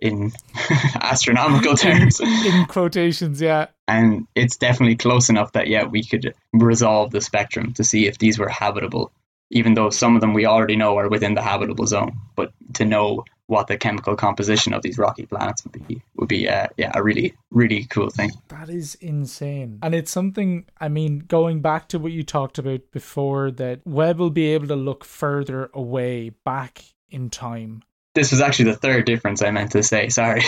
in 0.00 0.32
astronomical 1.00 1.76
terms. 1.76 2.20
in 2.20 2.66
quotations, 2.66 3.40
yeah. 3.40 3.66
And 3.86 4.26
it's 4.34 4.56
definitely 4.56 4.96
close 4.96 5.28
enough 5.28 5.52
that 5.52 5.68
yeah, 5.68 5.84
we 5.84 6.04
could 6.04 6.34
resolve 6.52 7.10
the 7.10 7.20
spectrum 7.20 7.72
to 7.74 7.84
see 7.84 8.06
if 8.06 8.18
these 8.18 8.38
were 8.38 8.48
habitable 8.48 9.12
even 9.50 9.74
though 9.74 9.90
some 9.90 10.14
of 10.14 10.20
them 10.20 10.34
we 10.34 10.46
already 10.46 10.76
know 10.76 10.96
are 10.98 11.08
within 11.08 11.34
the 11.34 11.42
habitable 11.42 11.86
zone. 11.86 12.18
But 12.36 12.52
to 12.74 12.84
know 12.84 13.24
what 13.46 13.66
the 13.66 13.78
chemical 13.78 14.14
composition 14.14 14.74
of 14.74 14.82
these 14.82 14.98
rocky 14.98 15.24
planets 15.24 15.64
would 15.64 15.86
be 15.88 16.02
would 16.16 16.28
be 16.28 16.48
uh, 16.48 16.66
yeah 16.76 16.92
a 16.94 17.02
really 17.02 17.34
really 17.50 17.84
cool 17.84 18.10
thing. 18.10 18.30
That 18.48 18.68
is 18.68 18.94
insane, 18.96 19.78
and 19.82 19.94
it's 19.94 20.10
something. 20.10 20.66
I 20.80 20.88
mean, 20.88 21.20
going 21.20 21.60
back 21.60 21.88
to 21.88 21.98
what 21.98 22.12
you 22.12 22.22
talked 22.22 22.58
about 22.58 22.90
before, 22.92 23.50
that 23.52 23.80
Webb 23.86 24.18
will 24.18 24.30
be 24.30 24.46
able 24.46 24.68
to 24.68 24.76
look 24.76 25.04
further 25.04 25.70
away 25.72 26.30
back 26.30 26.84
in 27.10 27.30
time. 27.30 27.82
This 28.14 28.30
was 28.30 28.40
actually 28.40 28.72
the 28.72 28.76
third 28.76 29.04
difference 29.06 29.42
I 29.42 29.50
meant 29.50 29.72
to 29.72 29.82
say. 29.82 30.08
Sorry, 30.08 30.42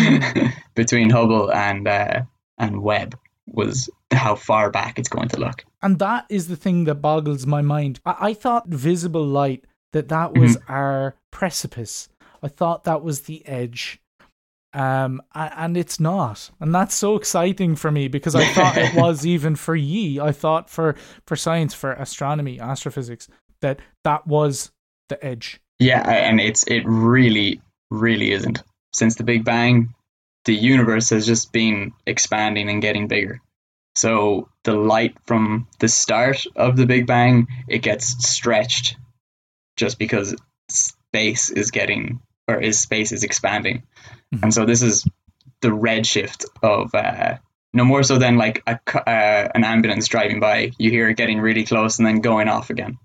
between 0.74 1.10
Hubble 1.10 1.52
and 1.52 1.86
uh, 1.86 2.22
and 2.58 2.82
Webb 2.82 3.18
was 3.46 3.88
how 4.10 4.34
far 4.34 4.70
back 4.70 4.98
it's 4.98 5.08
going 5.08 5.28
to 5.28 5.40
look. 5.40 5.64
And 5.82 5.98
that 5.98 6.26
is 6.28 6.48
the 6.48 6.56
thing 6.56 6.84
that 6.84 6.96
boggles 6.96 7.46
my 7.46 7.62
mind. 7.62 8.00
I, 8.04 8.16
I 8.20 8.34
thought 8.34 8.68
visible 8.68 9.24
light 9.24 9.64
that 9.92 10.08
that 10.08 10.34
was 10.34 10.56
mm-hmm. 10.56 10.72
our 10.72 11.16
precipice. 11.30 12.08
I 12.42 12.48
thought 12.48 12.84
that 12.84 13.02
was 13.02 13.22
the 13.22 13.46
edge. 13.46 14.00
Um, 14.74 15.22
and 15.34 15.78
it's 15.78 15.98
not, 15.98 16.50
and 16.60 16.74
that's 16.74 16.94
so 16.94 17.16
exciting 17.16 17.74
for 17.74 17.90
me 17.90 18.06
because 18.06 18.34
I 18.34 18.44
thought 18.52 18.76
it 18.76 18.94
was 19.00 19.24
even 19.24 19.56
for 19.56 19.74
ye. 19.74 20.20
I 20.20 20.30
thought 20.30 20.68
for 20.68 20.94
for 21.26 21.36
science, 21.36 21.72
for 21.72 21.92
astronomy, 21.92 22.60
astrophysics, 22.60 23.28
that 23.62 23.80
that 24.04 24.26
was 24.26 24.70
the 25.08 25.24
edge. 25.24 25.60
Yeah, 25.78 26.00
and 26.08 26.40
it's 26.40 26.64
it 26.64 26.82
really, 26.86 27.60
really 27.90 28.32
isn't. 28.32 28.62
Since 28.92 29.16
the 29.16 29.24
Big 29.24 29.44
Bang, 29.44 29.94
the 30.44 30.54
universe 30.54 31.10
has 31.10 31.26
just 31.26 31.52
been 31.52 31.92
expanding 32.06 32.68
and 32.68 32.82
getting 32.82 33.06
bigger. 33.06 33.40
So 33.94 34.48
the 34.64 34.74
light 34.74 35.16
from 35.26 35.66
the 35.80 35.88
start 35.88 36.44
of 36.56 36.76
the 36.76 36.86
Big 36.86 37.06
Bang, 37.06 37.48
it 37.68 37.78
gets 37.78 38.06
stretched 38.28 38.96
just 39.76 39.98
because 39.98 40.34
space 40.68 41.50
is 41.50 41.70
getting 41.70 42.20
or 42.46 42.60
is 42.60 42.78
space 42.78 43.12
is 43.12 43.24
expanding. 43.24 43.82
Mm-hmm. 44.34 44.44
And 44.44 44.54
so 44.54 44.64
this 44.64 44.82
is 44.82 45.06
the 45.60 45.68
redshift 45.68 46.44
of 46.62 46.94
uh, 46.94 47.38
no 47.72 47.84
more 47.84 48.02
so 48.02 48.18
than 48.18 48.36
like 48.36 48.62
a, 48.66 48.78
uh, 48.96 49.48
an 49.54 49.64
ambulance 49.64 50.08
driving 50.08 50.40
by. 50.40 50.72
You 50.78 50.90
hear 50.90 51.08
it 51.08 51.16
getting 51.16 51.40
really 51.40 51.64
close 51.64 51.98
and 51.98 52.06
then 52.06 52.20
going 52.20 52.48
off 52.48 52.70
again. 52.70 52.98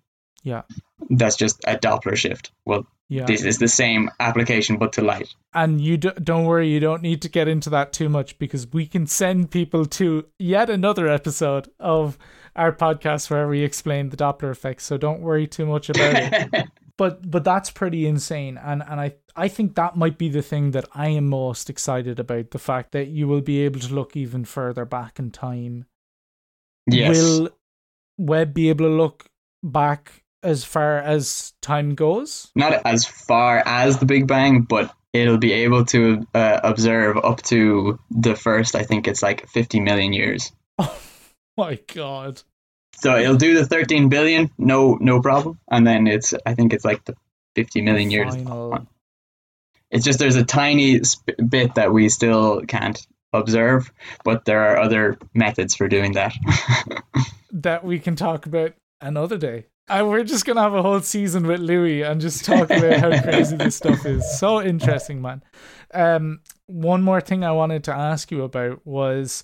Yeah. 0.43 0.63
That's 1.09 1.35
just 1.35 1.61
a 1.65 1.77
Doppler 1.77 2.15
shift. 2.15 2.51
Well, 2.65 2.85
yeah. 3.09 3.25
This 3.25 3.43
is 3.43 3.59
the 3.59 3.67
same 3.67 4.09
application 4.19 4.77
but 4.77 4.93
to 4.93 5.03
light. 5.03 5.35
And 5.53 5.79
you 5.79 5.97
do, 5.97 6.11
don't 6.11 6.45
worry, 6.45 6.69
you 6.69 6.79
don't 6.79 7.03
need 7.03 7.21
to 7.21 7.29
get 7.29 7.47
into 7.47 7.69
that 7.69 7.93
too 7.93 8.09
much 8.09 8.39
because 8.39 8.65
we 8.71 8.87
can 8.87 9.05
send 9.05 9.51
people 9.51 9.85
to 9.85 10.25
yet 10.39 10.69
another 10.69 11.07
episode 11.07 11.69
of 11.79 12.17
our 12.55 12.71
podcast 12.71 13.29
where 13.29 13.47
we 13.47 13.61
explain 13.61 14.09
the 14.09 14.17
Doppler 14.17 14.49
effect. 14.49 14.81
So 14.81 14.97
don't 14.97 15.21
worry 15.21 15.45
too 15.45 15.65
much 15.65 15.89
about 15.89 16.15
it. 16.15 16.67
but 16.97 17.29
but 17.29 17.43
that's 17.43 17.71
pretty 17.71 18.07
insane 18.07 18.55
and 18.57 18.83
and 18.87 19.01
I 19.01 19.15
I 19.35 19.47
think 19.47 19.75
that 19.75 19.95
might 19.95 20.17
be 20.17 20.29
the 20.29 20.43
thing 20.43 20.71
that 20.71 20.85
I 20.93 21.09
am 21.09 21.27
most 21.27 21.69
excited 21.69 22.19
about 22.19 22.51
the 22.51 22.59
fact 22.59 22.93
that 22.93 23.07
you 23.07 23.27
will 23.27 23.41
be 23.41 23.61
able 23.61 23.79
to 23.81 23.93
look 23.93 24.15
even 24.15 24.45
further 24.45 24.85
back 24.85 25.19
in 25.19 25.31
time. 25.31 25.85
Yes. 26.87 27.17
Will 27.17 27.49
Webb 28.17 28.53
be 28.53 28.69
able 28.69 28.85
to 28.85 28.91
look 28.91 29.25
back 29.63 30.22
as 30.43 30.63
far 30.63 30.99
as 30.99 31.53
time 31.61 31.95
goes? 31.95 32.51
Not 32.55 32.85
as 32.85 33.05
far 33.05 33.63
as 33.65 33.99
the 33.99 34.05
Big 34.05 34.27
Bang, 34.27 34.61
but 34.61 34.93
it'll 35.13 35.37
be 35.37 35.53
able 35.53 35.85
to 35.85 36.27
uh, 36.33 36.59
observe 36.63 37.17
up 37.17 37.41
to 37.43 37.99
the 38.11 38.35
first, 38.35 38.75
I 38.75 38.83
think 38.83 39.07
it's 39.07 39.21
like 39.21 39.47
50 39.47 39.79
million 39.79 40.13
years. 40.13 40.51
Oh 40.79 40.95
my 41.57 41.79
god. 41.93 42.41
So 42.95 43.17
it'll 43.17 43.37
do 43.37 43.55
the 43.55 43.65
13 43.65 44.09
billion, 44.09 44.51
no 44.57 44.97
no 45.01 45.21
problem. 45.21 45.59
And 45.69 45.85
then 45.85 46.07
it's, 46.07 46.33
I 46.45 46.53
think 46.53 46.73
it's 46.73 46.85
like 46.85 47.03
the 47.05 47.15
50 47.55 47.81
million 47.81 48.09
the 48.09 48.15
years. 48.15 48.35
It's 49.91 50.05
just 50.05 50.19
there's 50.19 50.35
a 50.35 50.45
tiny 50.45 51.03
sp- 51.05 51.37
bit 51.47 51.75
that 51.75 51.93
we 51.93 52.09
still 52.09 52.61
can't 52.61 52.99
observe, 53.31 53.91
but 54.23 54.45
there 54.45 54.61
are 54.61 54.77
other 54.79 55.17
methods 55.33 55.75
for 55.75 55.87
doing 55.87 56.13
that. 56.13 56.33
that 57.51 57.83
we 57.83 57.99
can 57.99 58.15
talk 58.15 58.45
about 58.45 58.73
another 59.01 59.37
day. 59.37 59.65
And 59.89 60.09
we're 60.09 60.23
just 60.23 60.45
gonna 60.45 60.61
have 60.61 60.73
a 60.73 60.81
whole 60.81 61.01
season 61.01 61.45
with 61.45 61.59
Louis 61.59 62.03
and 62.03 62.21
just 62.21 62.45
talk 62.45 62.69
about 62.69 62.99
how 62.99 63.21
crazy 63.23 63.57
this 63.57 63.75
stuff 63.75 64.05
is. 64.05 64.39
So 64.39 64.61
interesting, 64.61 65.21
man. 65.21 65.43
Um, 65.93 66.39
one 66.67 67.01
more 67.01 67.21
thing 67.21 67.43
I 67.43 67.51
wanted 67.51 67.83
to 67.85 67.93
ask 67.93 68.31
you 68.31 68.43
about 68.43 68.85
was 68.85 69.43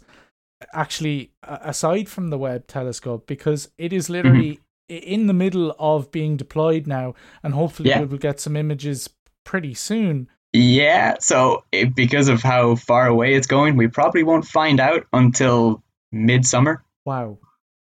actually 0.74 1.31
aside 1.43 2.10
from 2.10 2.29
the 2.29 2.38
Webb 2.38 2.67
telescope 2.67 3.27
because 3.27 3.69
it 3.77 3.93
is 3.93 4.10
literally 4.10 4.60
mm-hmm. 4.89 5.12
in 5.13 5.27
the 5.27 5.34
middle 5.34 5.75
of 5.77 6.12
being 6.12 6.38
deployed 6.38 6.88
now, 6.88 7.15
and 7.43 7.53
hopefully 7.53 7.89
yeah. 7.89 8.00
we 8.00 8.05
will 8.05 8.17
get 8.17 8.39
some 8.39 8.55
images 8.55 9.10
pretty 9.46 9.74
soon. 9.74 10.29
Yeah, 10.53 11.17
so 11.19 11.63
it, 11.72 11.96
because 11.96 12.27
of 12.27 12.41
how 12.41 12.75
far 12.75 13.08
away 13.08 13.36
it's 13.36 13.48
going, 13.48 13.75
we 13.75 13.88
probably 13.88 14.24
won't 14.24 14.46
find 14.46 14.79
out 14.79 15.05
until 15.13 15.84
midsummer. 16.12 16.84
Wow. 17.05 17.38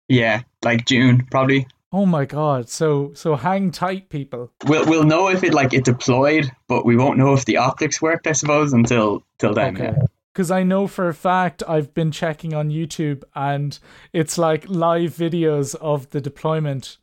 Yeah, 0.07 0.43
like 0.63 0.85
June 0.85 1.27
probably. 1.31 1.67
Oh 1.91 2.05
my 2.05 2.25
god! 2.25 2.69
So 2.69 3.11
so 3.15 3.35
hang 3.35 3.71
tight, 3.71 4.09
people. 4.09 4.51
We'll 4.65 4.85
we'll 4.85 5.03
know 5.03 5.29
if 5.29 5.43
it 5.43 5.53
like 5.53 5.73
it 5.73 5.85
deployed, 5.85 6.51
but 6.67 6.85
we 6.85 6.95
won't 6.95 7.17
know 7.17 7.33
if 7.33 7.45
the 7.45 7.57
optics 7.57 8.01
worked. 8.01 8.27
I 8.27 8.33
suppose 8.33 8.73
until 8.73 9.23
till 9.39 9.53
then. 9.53 9.75
Okay. 9.75 9.97
Because 10.33 10.51
I 10.51 10.63
know 10.63 10.87
for 10.87 11.09
a 11.09 11.13
fact 11.13 11.63
I've 11.67 11.93
been 11.93 12.11
checking 12.11 12.53
on 12.53 12.69
YouTube 12.69 13.23
and 13.35 13.77
it's 14.13 14.37
like 14.37 14.69
live 14.69 15.15
videos 15.15 15.75
of 15.75 16.09
the 16.11 16.21
deployment. 16.21 16.97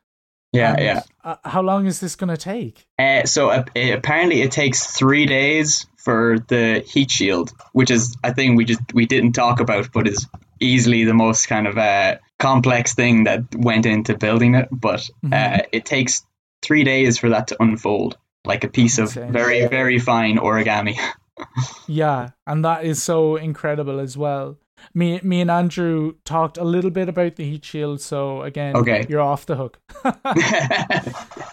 Yeah, 0.53 0.73
and, 0.73 0.81
yeah. 0.81 1.03
Uh, 1.25 1.37
how 1.45 1.61
long 1.61 1.87
is 1.87 2.01
this 2.01 2.17
going 2.17 2.31
to 2.31 2.37
take? 2.37 2.87
Uh, 2.99 3.25
so 3.25 3.51
uh, 3.51 3.65
apparently 3.75 4.43
it 4.43 4.53
takes 4.53 4.97
three 4.97 5.27
days 5.27 5.87
for 5.99 6.39
the 6.49 6.85
heat 6.89 7.11
shield, 7.11 7.53
which 7.73 7.91
is 7.91 8.17
a 8.23 8.33
thing 8.33 8.55
we 8.55 8.65
just 8.65 8.81
we 8.95 9.07
didn't 9.07 9.33
talk 9.33 9.61
about, 9.61 9.93
but 9.93 10.07
is 10.07 10.27
easily 10.61 11.05
the 11.05 11.13
most 11.13 11.47
kind 11.47 11.67
of 11.67 11.77
uh, 11.77 12.17
complex 12.39 12.95
thing 12.95 13.25
that 13.25 13.43
went 13.55 13.87
into 13.87 14.17
building 14.17 14.55
it. 14.55 14.69
But 14.71 15.01
mm-hmm. 15.25 15.33
uh, 15.33 15.59
it 15.73 15.85
takes 15.85 16.25
three 16.63 16.85
days 16.85 17.19
for 17.19 17.29
that 17.31 17.49
to 17.49 17.63
unfold, 17.63 18.19
like 18.45 18.65
a 18.65 18.69
piece 18.69 18.99
of 18.99 19.13
very 19.13 19.67
very 19.67 19.99
fine 19.99 20.39
origami. 20.39 20.99
yeah, 21.87 22.31
and 22.47 22.65
that 22.65 22.85
is 22.85 23.03
so 23.03 23.37
incredible 23.37 24.01
as 24.01 24.17
well. 24.17 24.59
Me, 24.95 25.21
me 25.23 25.41
and 25.41 25.51
Andrew 25.51 26.15
talked 26.25 26.59
a 26.59 26.65
little 26.65 26.91
bit 26.91 27.09
about 27.09 27.37
the 27.37 27.45
heat 27.45 27.65
shield, 27.65 28.01
so 28.01 28.43
again, 28.43 28.77
okay. 28.77 29.07
you're 29.09 29.23
off 29.23 29.47
the 29.47 29.57
hook. 29.57 29.79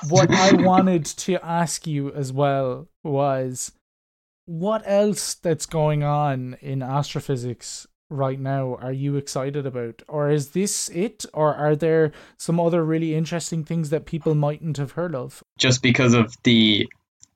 what 0.09 0.29
I 0.29 0.53
wanted 0.53 1.05
to 1.05 1.43
ask 1.43 1.87
you 1.87 2.11
as 2.11 2.33
well 2.33 2.89
was 3.03 3.71
what 4.45 4.83
else 4.85 5.35
that's 5.35 5.65
going 5.65 6.03
on 6.03 6.57
in 6.61 6.83
astrophysics 6.83 7.87
right 8.13 8.39
now 8.39 8.75
are 8.75 8.91
you 8.91 9.15
excited 9.15 9.65
about? 9.65 10.01
Or 10.08 10.29
is 10.29 10.51
this 10.51 10.89
it? 10.89 11.25
Or 11.34 11.53
are 11.55 11.75
there 11.75 12.12
some 12.38 12.60
other 12.60 12.84
really 12.84 13.15
interesting 13.15 13.63
things 13.63 13.89
that 13.89 14.05
people 14.05 14.36
mightn't 14.36 14.77
have 14.77 14.91
heard 14.91 15.15
of? 15.15 15.43
Just 15.58 15.82
because 15.82 16.13
of 16.13 16.36
the 16.43 16.88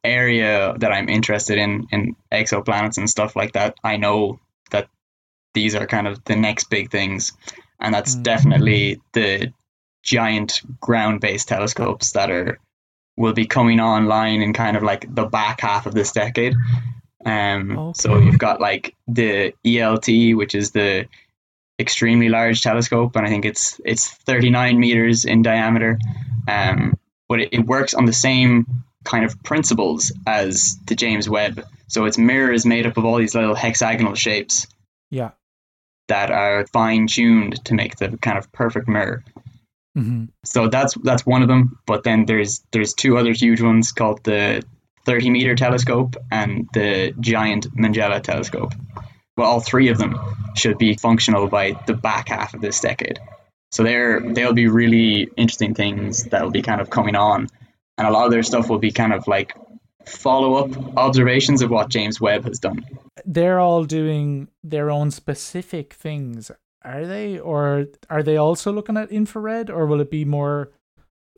area 0.04 0.76
that 0.80 0.94
I'm 0.94 1.10
interested 1.10 1.58
in 1.58 1.88
in 1.92 2.16
exoplanets 2.32 2.98
and 2.98 3.10
stuff 3.10 3.36
like 3.36 3.54
that, 3.54 3.76
I 3.84 3.98
know 3.98 4.40
that 4.72 4.88
these 5.54 5.76
are 5.76 5.88
kind 5.88 6.08
of 6.08 6.24
the 6.26 6.36
next 6.36 6.70
big 6.70 6.92
things, 6.92 7.34
and 7.80 7.94
that's 7.94 8.16
mm. 8.16 8.24
definitely 8.24 9.02
the 9.14 9.52
giant 10.04 10.62
ground-based 10.80 11.48
telescopes 11.48 12.12
that 12.12 12.32
are 12.32 12.60
will 13.18 13.34
be 13.34 13.48
coming 13.48 13.80
online 13.80 14.42
in 14.42 14.54
kind 14.54 14.78
of 14.78 14.84
like 14.84 15.14
the 15.14 15.26
back 15.26 15.62
half 15.62 15.88
of 15.88 15.94
this 15.94 16.12
decade. 16.12 16.54
Um, 17.28 17.78
okay. 17.78 17.94
So 18.02 18.18
you've 18.18 18.40
got 18.40 18.62
like 18.62 18.96
the 19.08 19.54
ELT, 19.66 20.36
which 20.36 20.56
is 20.56 20.72
the 20.72 21.08
extremely 21.78 22.30
large 22.30 22.62
telescope, 22.62 23.16
and 23.16 23.28
I 23.28 23.30
think 23.30 23.46
it's 23.46 23.80
it's 23.84 24.08
39 24.08 24.80
meters 24.80 25.26
in 25.26 25.42
diameter. 25.42 26.00
Um, 26.48 26.98
but 27.28 27.42
it, 27.42 27.50
it 27.52 27.66
works 27.66 27.94
on 27.94 28.06
the 28.06 28.14
same 28.14 28.66
kind 29.04 29.26
of 29.26 29.44
principles 29.44 30.14
as 30.26 30.78
the 30.86 30.96
James 30.96 31.30
Webb. 31.30 31.66
So 31.88 32.06
its 32.06 32.18
mirror 32.18 32.52
is 32.52 32.66
made 32.66 32.88
up 32.88 32.98
of 32.98 33.04
all 33.04 33.18
these 33.18 33.36
little 33.36 33.56
hexagonal 33.56 34.16
shapes. 34.16 34.66
Yeah. 35.12 35.32
That 36.08 36.32
are 36.32 36.66
fine 36.68 37.08
tuned 37.08 37.64
to 37.66 37.74
make 37.74 37.98
the 37.98 38.18
kind 38.18 38.38
of 38.38 38.50
perfect 38.54 38.88
mirror. 38.88 39.26
Mm-hmm. 39.98 40.26
So 40.46 40.70
that's 40.70 40.96
that's 41.04 41.26
one 41.26 41.42
of 41.42 41.50
them. 41.50 41.78
But 41.86 42.06
then 42.06 42.26
there's 42.26 42.64
there's 42.72 42.94
two 42.94 43.18
other 43.18 43.34
huge 43.34 43.62
ones 43.62 43.92
called 43.92 44.24
the 44.24 44.64
30 45.08 45.30
meter 45.30 45.56
telescope 45.56 46.18
and 46.32 46.68
the 46.74 47.14
giant 47.22 47.66
Magellan 47.74 48.22
telescope. 48.22 48.74
Well, 49.38 49.50
all 49.50 49.62
three 49.62 49.88
of 49.88 49.98
them 49.98 50.20
should 50.56 50.78
be 50.78 50.96
functional 50.96 51.48
by 51.48 51.80
the 51.88 51.94
back 51.94 52.28
half 52.28 52.54
of 52.54 52.62
this 52.62 52.80
decade. 52.82 53.20
So 53.72 53.84
they're 53.84 54.20
they'll 54.20 54.54
be 54.54 54.68
really 54.68 55.30
interesting 55.38 55.74
things 55.74 56.26
that'll 56.26 56.52
be 56.52 56.62
kind 56.62 56.82
of 56.82 56.90
coming 56.90 57.16
on, 57.16 57.48
and 57.98 58.08
a 58.08 58.12
lot 58.12 58.26
of 58.26 58.32
their 58.32 58.44
stuff 58.44 58.70
will 58.70 58.80
be 58.80 58.92
kind 58.92 59.14
of 59.14 59.28
like 59.28 59.54
follow 60.06 60.56
up 60.56 60.98
observations 60.98 61.62
of 61.62 61.70
what 61.70 61.90
James 61.90 62.20
Webb 62.20 62.46
has 62.46 62.60
done. 62.60 62.86
They're 63.26 63.60
all 63.60 63.84
doing 63.84 64.50
their 64.64 64.90
own 64.90 65.12
specific 65.12 65.94
things, 65.94 66.52
are 66.84 67.06
they? 67.06 67.40
Or 67.40 67.88
are 68.10 68.24
they 68.24 68.38
also 68.38 68.72
looking 68.72 68.98
at 68.98 69.12
infrared, 69.12 69.70
or 69.70 69.86
will 69.86 70.02
it 70.02 70.12
be 70.12 70.26
more 70.26 70.72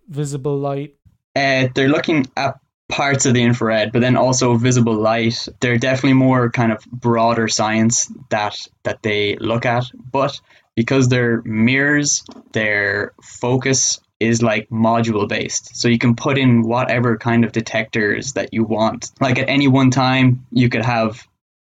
visible 0.07 0.57
light? 0.57 0.95
Uh, 1.35 1.67
they're 1.73 1.89
looking 1.89 2.27
at 2.37 2.59
parts 2.89 3.25
of 3.25 3.33
the 3.33 3.43
infrared, 3.43 3.91
but 3.91 4.01
then 4.01 4.17
also 4.17 4.55
visible 4.55 4.95
light. 4.95 5.47
They're 5.61 5.77
definitely 5.77 6.13
more 6.13 6.49
kind 6.49 6.71
of 6.71 6.83
broader 6.91 7.47
science 7.47 8.11
that 8.29 8.57
that 8.83 9.01
they 9.03 9.37
look 9.37 9.65
at, 9.65 9.85
but 10.11 10.39
because 10.75 11.09
they're 11.09 11.41
mirrors, 11.43 12.23
their 12.53 13.13
focus 13.21 13.99
is 14.19 14.41
like 14.41 14.69
module 14.69 15.27
based. 15.27 15.75
So 15.75 15.87
you 15.87 15.97
can 15.97 16.15
put 16.15 16.37
in 16.37 16.63
whatever 16.63 17.17
kind 17.17 17.45
of 17.45 17.51
detectors 17.51 18.33
that 18.33 18.53
you 18.53 18.63
want. 18.63 19.11
Like 19.21 19.39
at 19.39 19.49
any 19.49 19.67
one 19.67 19.91
time, 19.91 20.45
you 20.51 20.69
could 20.69 20.83
have 20.83 21.25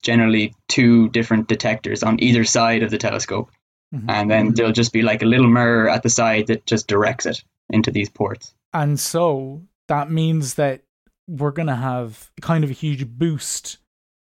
generally 0.03 0.55
two 0.69 1.09
different 1.11 1.49
detectors 1.49 2.03
on 2.03 2.23
either 2.23 2.45
side 2.45 2.83
of 2.83 2.91
the 2.91 2.99
telescope. 2.99 3.51
Mm-hmm. 3.95 4.11
And 4.11 4.31
then 4.31 4.55
there'll 4.55 4.73
just 4.73 4.93
be 4.93 5.03
like 5.03 5.23
a 5.23 5.27
little 5.27 5.49
mirror 5.49 5.89
at 5.89 6.03
the 6.03 6.11
side 6.11 6.49
that 6.49 6.67
just 6.67 6.87
directs 6.87 7.27
it 7.27 7.43
into 7.71 7.91
these 7.91 8.11
ports. 8.11 8.55
And 8.73 9.01
so 9.01 9.63
that 9.89 10.11
means 10.11 10.55
that 10.55 10.83
we're 11.27 11.51
going 11.51 11.69
to 11.69 11.75
have 11.75 12.31
kind 12.41 12.65
of 12.65 12.71
a 12.71 12.75
huge 12.75 13.07
boost 13.07 13.79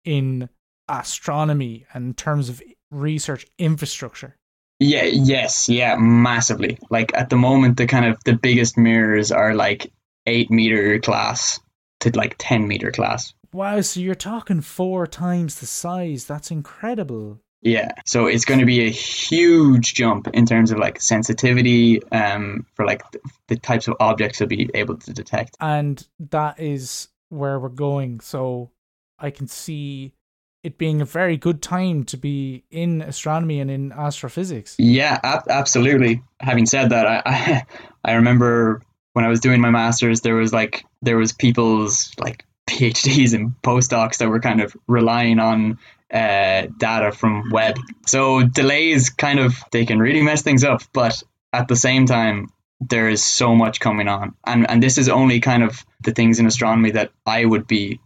in 0.04 0.48
astronomy 0.88 1.86
and 1.92 2.06
in 2.06 2.14
terms 2.14 2.48
of 2.48 2.62
research 2.90 3.46
infrastructure. 3.58 4.36
Yeah, 4.78 5.04
yes, 5.04 5.68
yeah, 5.68 5.96
massively. 5.96 6.78
Like 6.88 7.12
at 7.14 7.28
the 7.28 7.36
moment, 7.36 7.76
the 7.76 7.86
kind 7.86 8.06
of 8.06 8.22
the 8.24 8.32
biggest 8.32 8.78
mirrors 8.78 9.30
are 9.30 9.54
like 9.54 9.92
eight 10.26 10.50
meter 10.50 10.98
class 10.98 11.60
to 12.00 12.10
like 12.16 12.36
10 12.38 12.66
meter 12.66 12.90
class. 12.90 13.34
Wow, 13.52 13.80
so 13.82 14.00
you're 14.00 14.14
talking 14.14 14.60
four 14.60 15.06
times 15.06 15.60
the 15.60 15.66
size. 15.66 16.24
That's 16.24 16.50
incredible. 16.50 17.40
Yeah, 17.62 17.90
so 18.06 18.26
it's 18.26 18.44
going 18.44 18.60
to 18.60 18.66
be 18.66 18.86
a 18.86 18.90
huge 18.90 19.94
jump 19.94 20.28
in 20.28 20.46
terms 20.46 20.70
of 20.70 20.78
like 20.78 21.00
sensitivity 21.00 22.02
um, 22.10 22.66
for 22.74 22.86
like 22.86 23.02
the, 23.12 23.20
the 23.48 23.56
types 23.56 23.86
of 23.86 23.96
objects 24.00 24.38
to 24.38 24.46
be 24.46 24.70
able 24.72 24.96
to 24.96 25.12
detect. 25.12 25.56
And 25.60 26.06
that 26.30 26.58
is 26.58 27.08
where 27.28 27.60
we're 27.60 27.68
going. 27.68 28.20
So 28.20 28.70
I 29.18 29.30
can 29.30 29.46
see 29.46 30.14
it 30.62 30.78
being 30.78 31.00
a 31.00 31.04
very 31.04 31.36
good 31.36 31.62
time 31.62 32.04
to 32.04 32.16
be 32.16 32.64
in 32.70 33.02
astronomy 33.02 33.60
and 33.60 33.70
in 33.70 33.92
astrophysics. 33.92 34.76
Yeah, 34.78 35.18
ab- 35.22 35.48
absolutely. 35.48 36.22
Having 36.40 36.66
said 36.66 36.90
that, 36.90 37.06
I, 37.06 37.22
I, 37.24 37.66
I 38.04 38.14
remember 38.14 38.82
when 39.12 39.24
I 39.24 39.28
was 39.28 39.40
doing 39.40 39.60
my 39.60 39.70
masters, 39.70 40.20
there 40.20 40.34
was 40.34 40.52
like 40.52 40.84
there 41.02 41.16
was 41.16 41.32
people's 41.32 42.12
like 42.18 42.44
PhDs 42.68 43.34
and 43.34 43.54
postdocs 43.62 44.18
that 44.18 44.28
were 44.28 44.40
kind 44.40 44.60
of 44.60 44.76
relying 44.86 45.38
on 45.38 45.78
uh, 46.12 46.66
data 46.78 47.12
from 47.12 47.50
Webb. 47.50 47.76
So 48.06 48.42
delays 48.42 49.10
kind 49.10 49.38
of 49.38 49.56
they 49.72 49.86
can 49.86 49.98
really 49.98 50.22
mess 50.22 50.42
things 50.42 50.64
up, 50.64 50.82
but 50.92 51.22
at 51.52 51.68
the 51.68 51.76
same 51.76 52.06
time, 52.06 52.48
there 52.80 53.08
is 53.08 53.24
so 53.24 53.54
much 53.54 53.80
coming 53.80 54.08
on, 54.08 54.34
and 54.46 54.68
and 54.70 54.82
this 54.82 54.98
is 54.98 55.08
only 55.08 55.40
kind 55.40 55.62
of 55.62 55.84
the 56.02 56.12
things 56.12 56.38
in 56.38 56.46
astronomy 56.46 56.90
that 56.92 57.10
I 57.26 57.44
would 57.44 57.66
be 57.66 58.00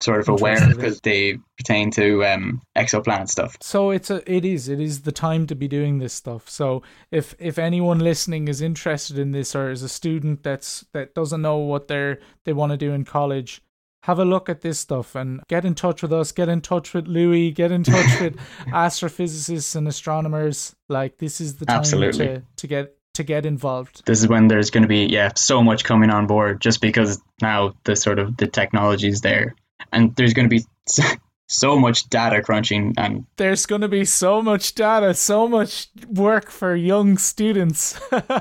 sort 0.00 0.20
of 0.20 0.28
aware 0.28 0.62
of 0.62 0.76
because 0.76 1.00
they 1.02 1.38
pertain 1.58 1.90
to 1.90 2.24
um, 2.24 2.62
exoplanet 2.76 3.28
stuff. 3.28 3.56
So 3.60 3.90
it's 3.90 4.10
a 4.10 4.22
it 4.30 4.44
is 4.44 4.68
it 4.68 4.80
is 4.80 5.02
the 5.02 5.12
time 5.12 5.46
to 5.48 5.54
be 5.54 5.68
doing 5.68 5.98
this 5.98 6.14
stuff. 6.14 6.48
So 6.48 6.82
if 7.10 7.34
if 7.38 7.58
anyone 7.58 7.98
listening 7.98 8.48
is 8.48 8.60
interested 8.60 9.18
in 9.18 9.32
this 9.32 9.54
or 9.54 9.70
is 9.70 9.82
a 9.82 9.88
student 9.88 10.42
that's 10.42 10.84
that 10.92 11.14
doesn't 11.14 11.42
know 11.42 11.58
what 11.58 11.88
they're 11.88 12.18
they 12.44 12.52
want 12.52 12.70
to 12.70 12.78
do 12.78 12.92
in 12.92 13.04
college, 13.04 13.62
have 14.04 14.18
a 14.18 14.24
look 14.24 14.48
at 14.48 14.62
this 14.62 14.78
stuff 14.78 15.14
and 15.14 15.42
get 15.48 15.64
in 15.64 15.74
touch 15.74 16.02
with 16.02 16.12
us. 16.12 16.32
Get 16.32 16.48
in 16.48 16.60
touch 16.60 16.94
with 16.94 17.06
Louis. 17.06 17.50
Get 17.50 17.70
in 17.70 17.84
touch 17.84 18.20
with 18.20 18.36
astrophysicists 18.68 19.76
and 19.76 19.86
astronomers. 19.86 20.74
Like 20.88 21.18
this 21.18 21.40
is 21.40 21.56
the 21.56 21.66
time 21.66 21.78
Absolutely. 21.78 22.26
to 22.26 22.42
to 22.56 22.66
get 22.66 22.96
to 23.14 23.22
get 23.22 23.44
involved. 23.44 24.04
This 24.06 24.20
is 24.20 24.28
when 24.28 24.48
there's 24.48 24.70
going 24.70 24.82
to 24.82 24.88
be 24.88 25.04
yeah 25.04 25.32
so 25.36 25.62
much 25.62 25.84
coming 25.84 26.10
on 26.10 26.26
board 26.26 26.60
just 26.60 26.80
because 26.80 27.20
now 27.42 27.74
the 27.84 27.96
sort 27.96 28.18
of 28.18 28.36
the 28.36 28.46
technology 28.46 29.08
is 29.08 29.20
there 29.20 29.54
and 29.92 30.14
there's 30.16 30.34
going 30.34 30.48
to 30.48 30.56
be 30.56 30.64
so 31.48 31.78
much 31.78 32.08
data 32.08 32.40
crunching 32.42 32.94
and 32.96 33.26
there's 33.36 33.66
going 33.66 33.80
to 33.80 33.88
be 33.88 34.04
so 34.04 34.40
much 34.40 34.74
data 34.76 35.12
so 35.12 35.48
much 35.48 35.88
work 36.08 36.48
for 36.48 36.76
young 36.76 37.18
students 37.18 38.00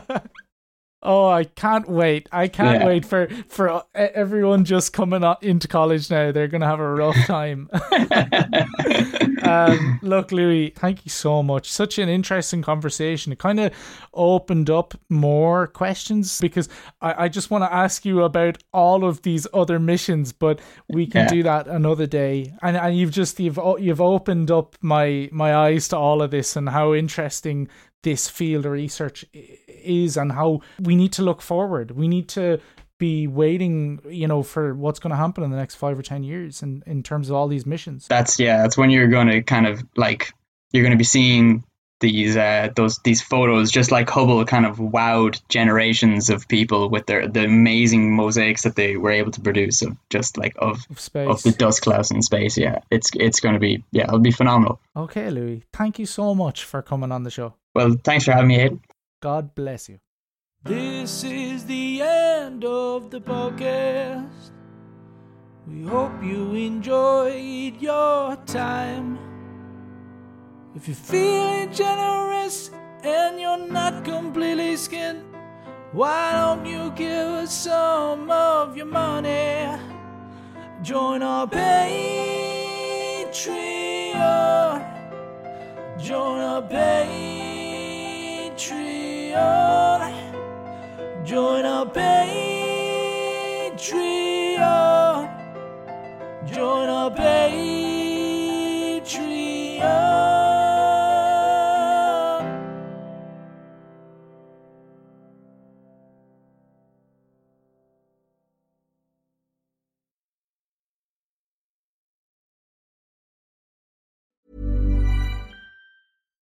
oh 1.04 1.28
i 1.28 1.44
can't 1.44 1.90
wait 1.90 2.28
i 2.32 2.48
can't 2.48 2.82
yeah. 2.82 2.88
wait 2.88 3.06
for 3.06 3.28
for 3.48 3.84
everyone 3.96 4.66
just 4.66 4.94
coming 4.94 5.24
up 5.24 5.44
into 5.44 5.68
college 5.68 6.10
now 6.10 6.32
they're 6.32 6.48
going 6.48 6.62
to 6.62 6.68
have 6.68 6.80
a 6.80 6.94
rough 6.94 7.16
time 7.26 7.70
um, 9.44 10.00
look, 10.02 10.32
Louis, 10.32 10.70
thank 10.76 11.06
you 11.06 11.10
so 11.10 11.42
much. 11.44 11.72
Such 11.72 11.98
an 11.98 12.10
interesting 12.10 12.62
conversation. 12.62 13.32
It 13.32 13.40
kind 13.40 13.60
of 13.60 13.74
opened 14.14 14.70
up 14.70 14.94
more 15.10 15.68
questions 15.68 16.40
because 16.40 16.70
I, 17.02 17.26
I 17.26 17.30
just 17.30 17.52
want 17.52 17.64
to 17.64 17.74
ask 17.74 18.06
you 18.06 18.24
about 18.24 18.58
all 18.74 19.06
of 19.06 19.22
these 19.22 19.48
other 19.54 19.80
missions, 19.80 20.32
but 20.32 20.60
we 20.90 21.08
can 21.08 21.22
yeah. 21.22 21.30
do 21.30 21.44
that 21.44 21.68
another 21.68 22.06
day. 22.06 22.54
And 22.62 22.78
and 22.78 22.98
you've 22.98 23.12
just 23.12 23.40
you've 23.40 23.60
you've 23.80 24.02
opened 24.02 24.52
up 24.52 24.76
my 24.82 25.30
my 25.32 25.56
eyes 25.56 25.88
to 25.90 25.98
all 25.98 26.22
of 26.22 26.32
this 26.32 26.56
and 26.56 26.70
how 26.70 26.94
interesting 26.94 27.70
this 28.04 28.30
field 28.30 28.66
of 28.66 28.72
research 28.72 29.26
is 29.34 30.18
and 30.18 30.32
how 30.32 30.62
we 30.80 30.96
need 30.96 31.14
to 31.14 31.24
look 31.24 31.42
forward. 31.42 31.92
We 31.92 32.08
need 32.08 32.30
to 32.30 32.60
be 32.98 33.28
waiting, 33.28 34.00
you 34.10 34.28
know, 34.28 34.44
for 34.44 34.74
what's 34.74 35.00
going 35.00 35.12
to 35.12 35.18
happen 35.18 35.44
in 35.44 35.52
the 35.52 35.58
next 35.58 35.76
five 35.76 35.98
or 35.98 36.02
ten 36.02 36.24
years, 36.24 36.62
in 36.62 36.84
in 36.86 37.02
terms 37.04 37.30
of 37.30 37.36
all 37.36 37.48
these 37.48 37.66
missions. 37.66 38.08
That's 38.08 38.40
yeah. 38.40 38.62
That's 38.62 38.78
when 38.78 38.90
you're 38.90 39.08
going 39.08 39.28
to 39.28 39.42
kind 39.42 39.68
of 39.68 39.84
like 39.96 40.34
you're 40.72 40.84
going 40.84 40.92
to 40.92 40.98
be 40.98 41.04
seeing 41.04 41.64
these 42.00 42.38
uh 42.38 42.70
those 42.76 43.00
these 43.00 43.22
photos 43.22 43.72
just 43.72 43.92
like 43.92 44.10
Hubble 44.10 44.44
kind 44.46 44.66
of 44.66 44.78
wowed 44.78 45.42
generations 45.50 46.30
of 46.30 46.48
people 46.48 46.90
with 46.90 47.06
their 47.06 47.28
the 47.28 47.46
amazing 47.46 48.16
mosaics 48.16 48.64
that 48.64 48.76
they 48.76 48.98
were 48.98 49.12
able 49.12 49.32
to 49.32 49.42
produce 49.42 49.82
of 49.82 49.98
just 50.10 50.38
like 50.38 50.56
of 50.60 50.86
of, 50.90 51.00
space. 51.00 51.30
of 51.30 51.44
the 51.44 51.52
dust 51.52 51.82
clouds 51.82 52.12
in 52.12 52.22
space 52.22 52.58
yeah 52.58 52.80
it's 52.92 53.12
it's 53.16 53.40
going 53.40 53.54
to 53.54 53.60
be 53.60 53.84
yeah 53.92 54.04
it'll 54.04 54.20
be 54.20 54.32
phenomenal 54.32 54.80
okay 54.96 55.30
Louis 55.30 55.64
thank 55.74 56.00
you 56.00 56.06
so 56.06 56.34
much 56.34 56.64
for 56.64 56.82
coming 56.82 57.12
on 57.12 57.24
the 57.24 57.32
show 57.32 57.54
well 57.76 57.96
thanks 58.04 58.26
for 58.26 58.32
having 58.32 58.48
me 58.48 58.60
Aidan. 58.60 58.82
God 59.22 59.54
bless 59.56 59.90
you 59.90 60.00
this 60.64 61.24
is 61.24 61.64
the 61.66 62.02
end 62.02 62.66
of 62.66 63.12
the 63.12 63.22
podcast. 63.22 64.52
We 65.66 65.84
hope 65.84 66.22
you 66.22 66.54
enjoyed 66.54 67.82
your 67.82 68.36
time. 68.46 69.29
If 70.76 70.88
you're 70.88 70.96
feeling 70.96 71.74
generous 71.74 72.70
and 73.04 73.40
you're 73.40 73.58
not 73.58 74.06
completely 74.06 74.76
skinned, 74.78 75.24
why 75.92 76.34
don't 76.34 76.64
you 76.64 76.92
give 76.92 77.28
us 77.42 77.64
some 77.64 78.30
of 78.30 78.78
your 78.78 78.86
money? 78.86 79.66
Join 80.84 81.24
our 81.24 81.48
Patreon. 81.48 81.90
Join 86.00 86.40
our 86.40 86.62
Patreon. 86.62 87.34
Join 91.26 91.66
our 91.66 91.88
Patreon. 91.88 92.30
Join 96.46 96.90
our 96.90 97.10
Patreon. 97.10 97.79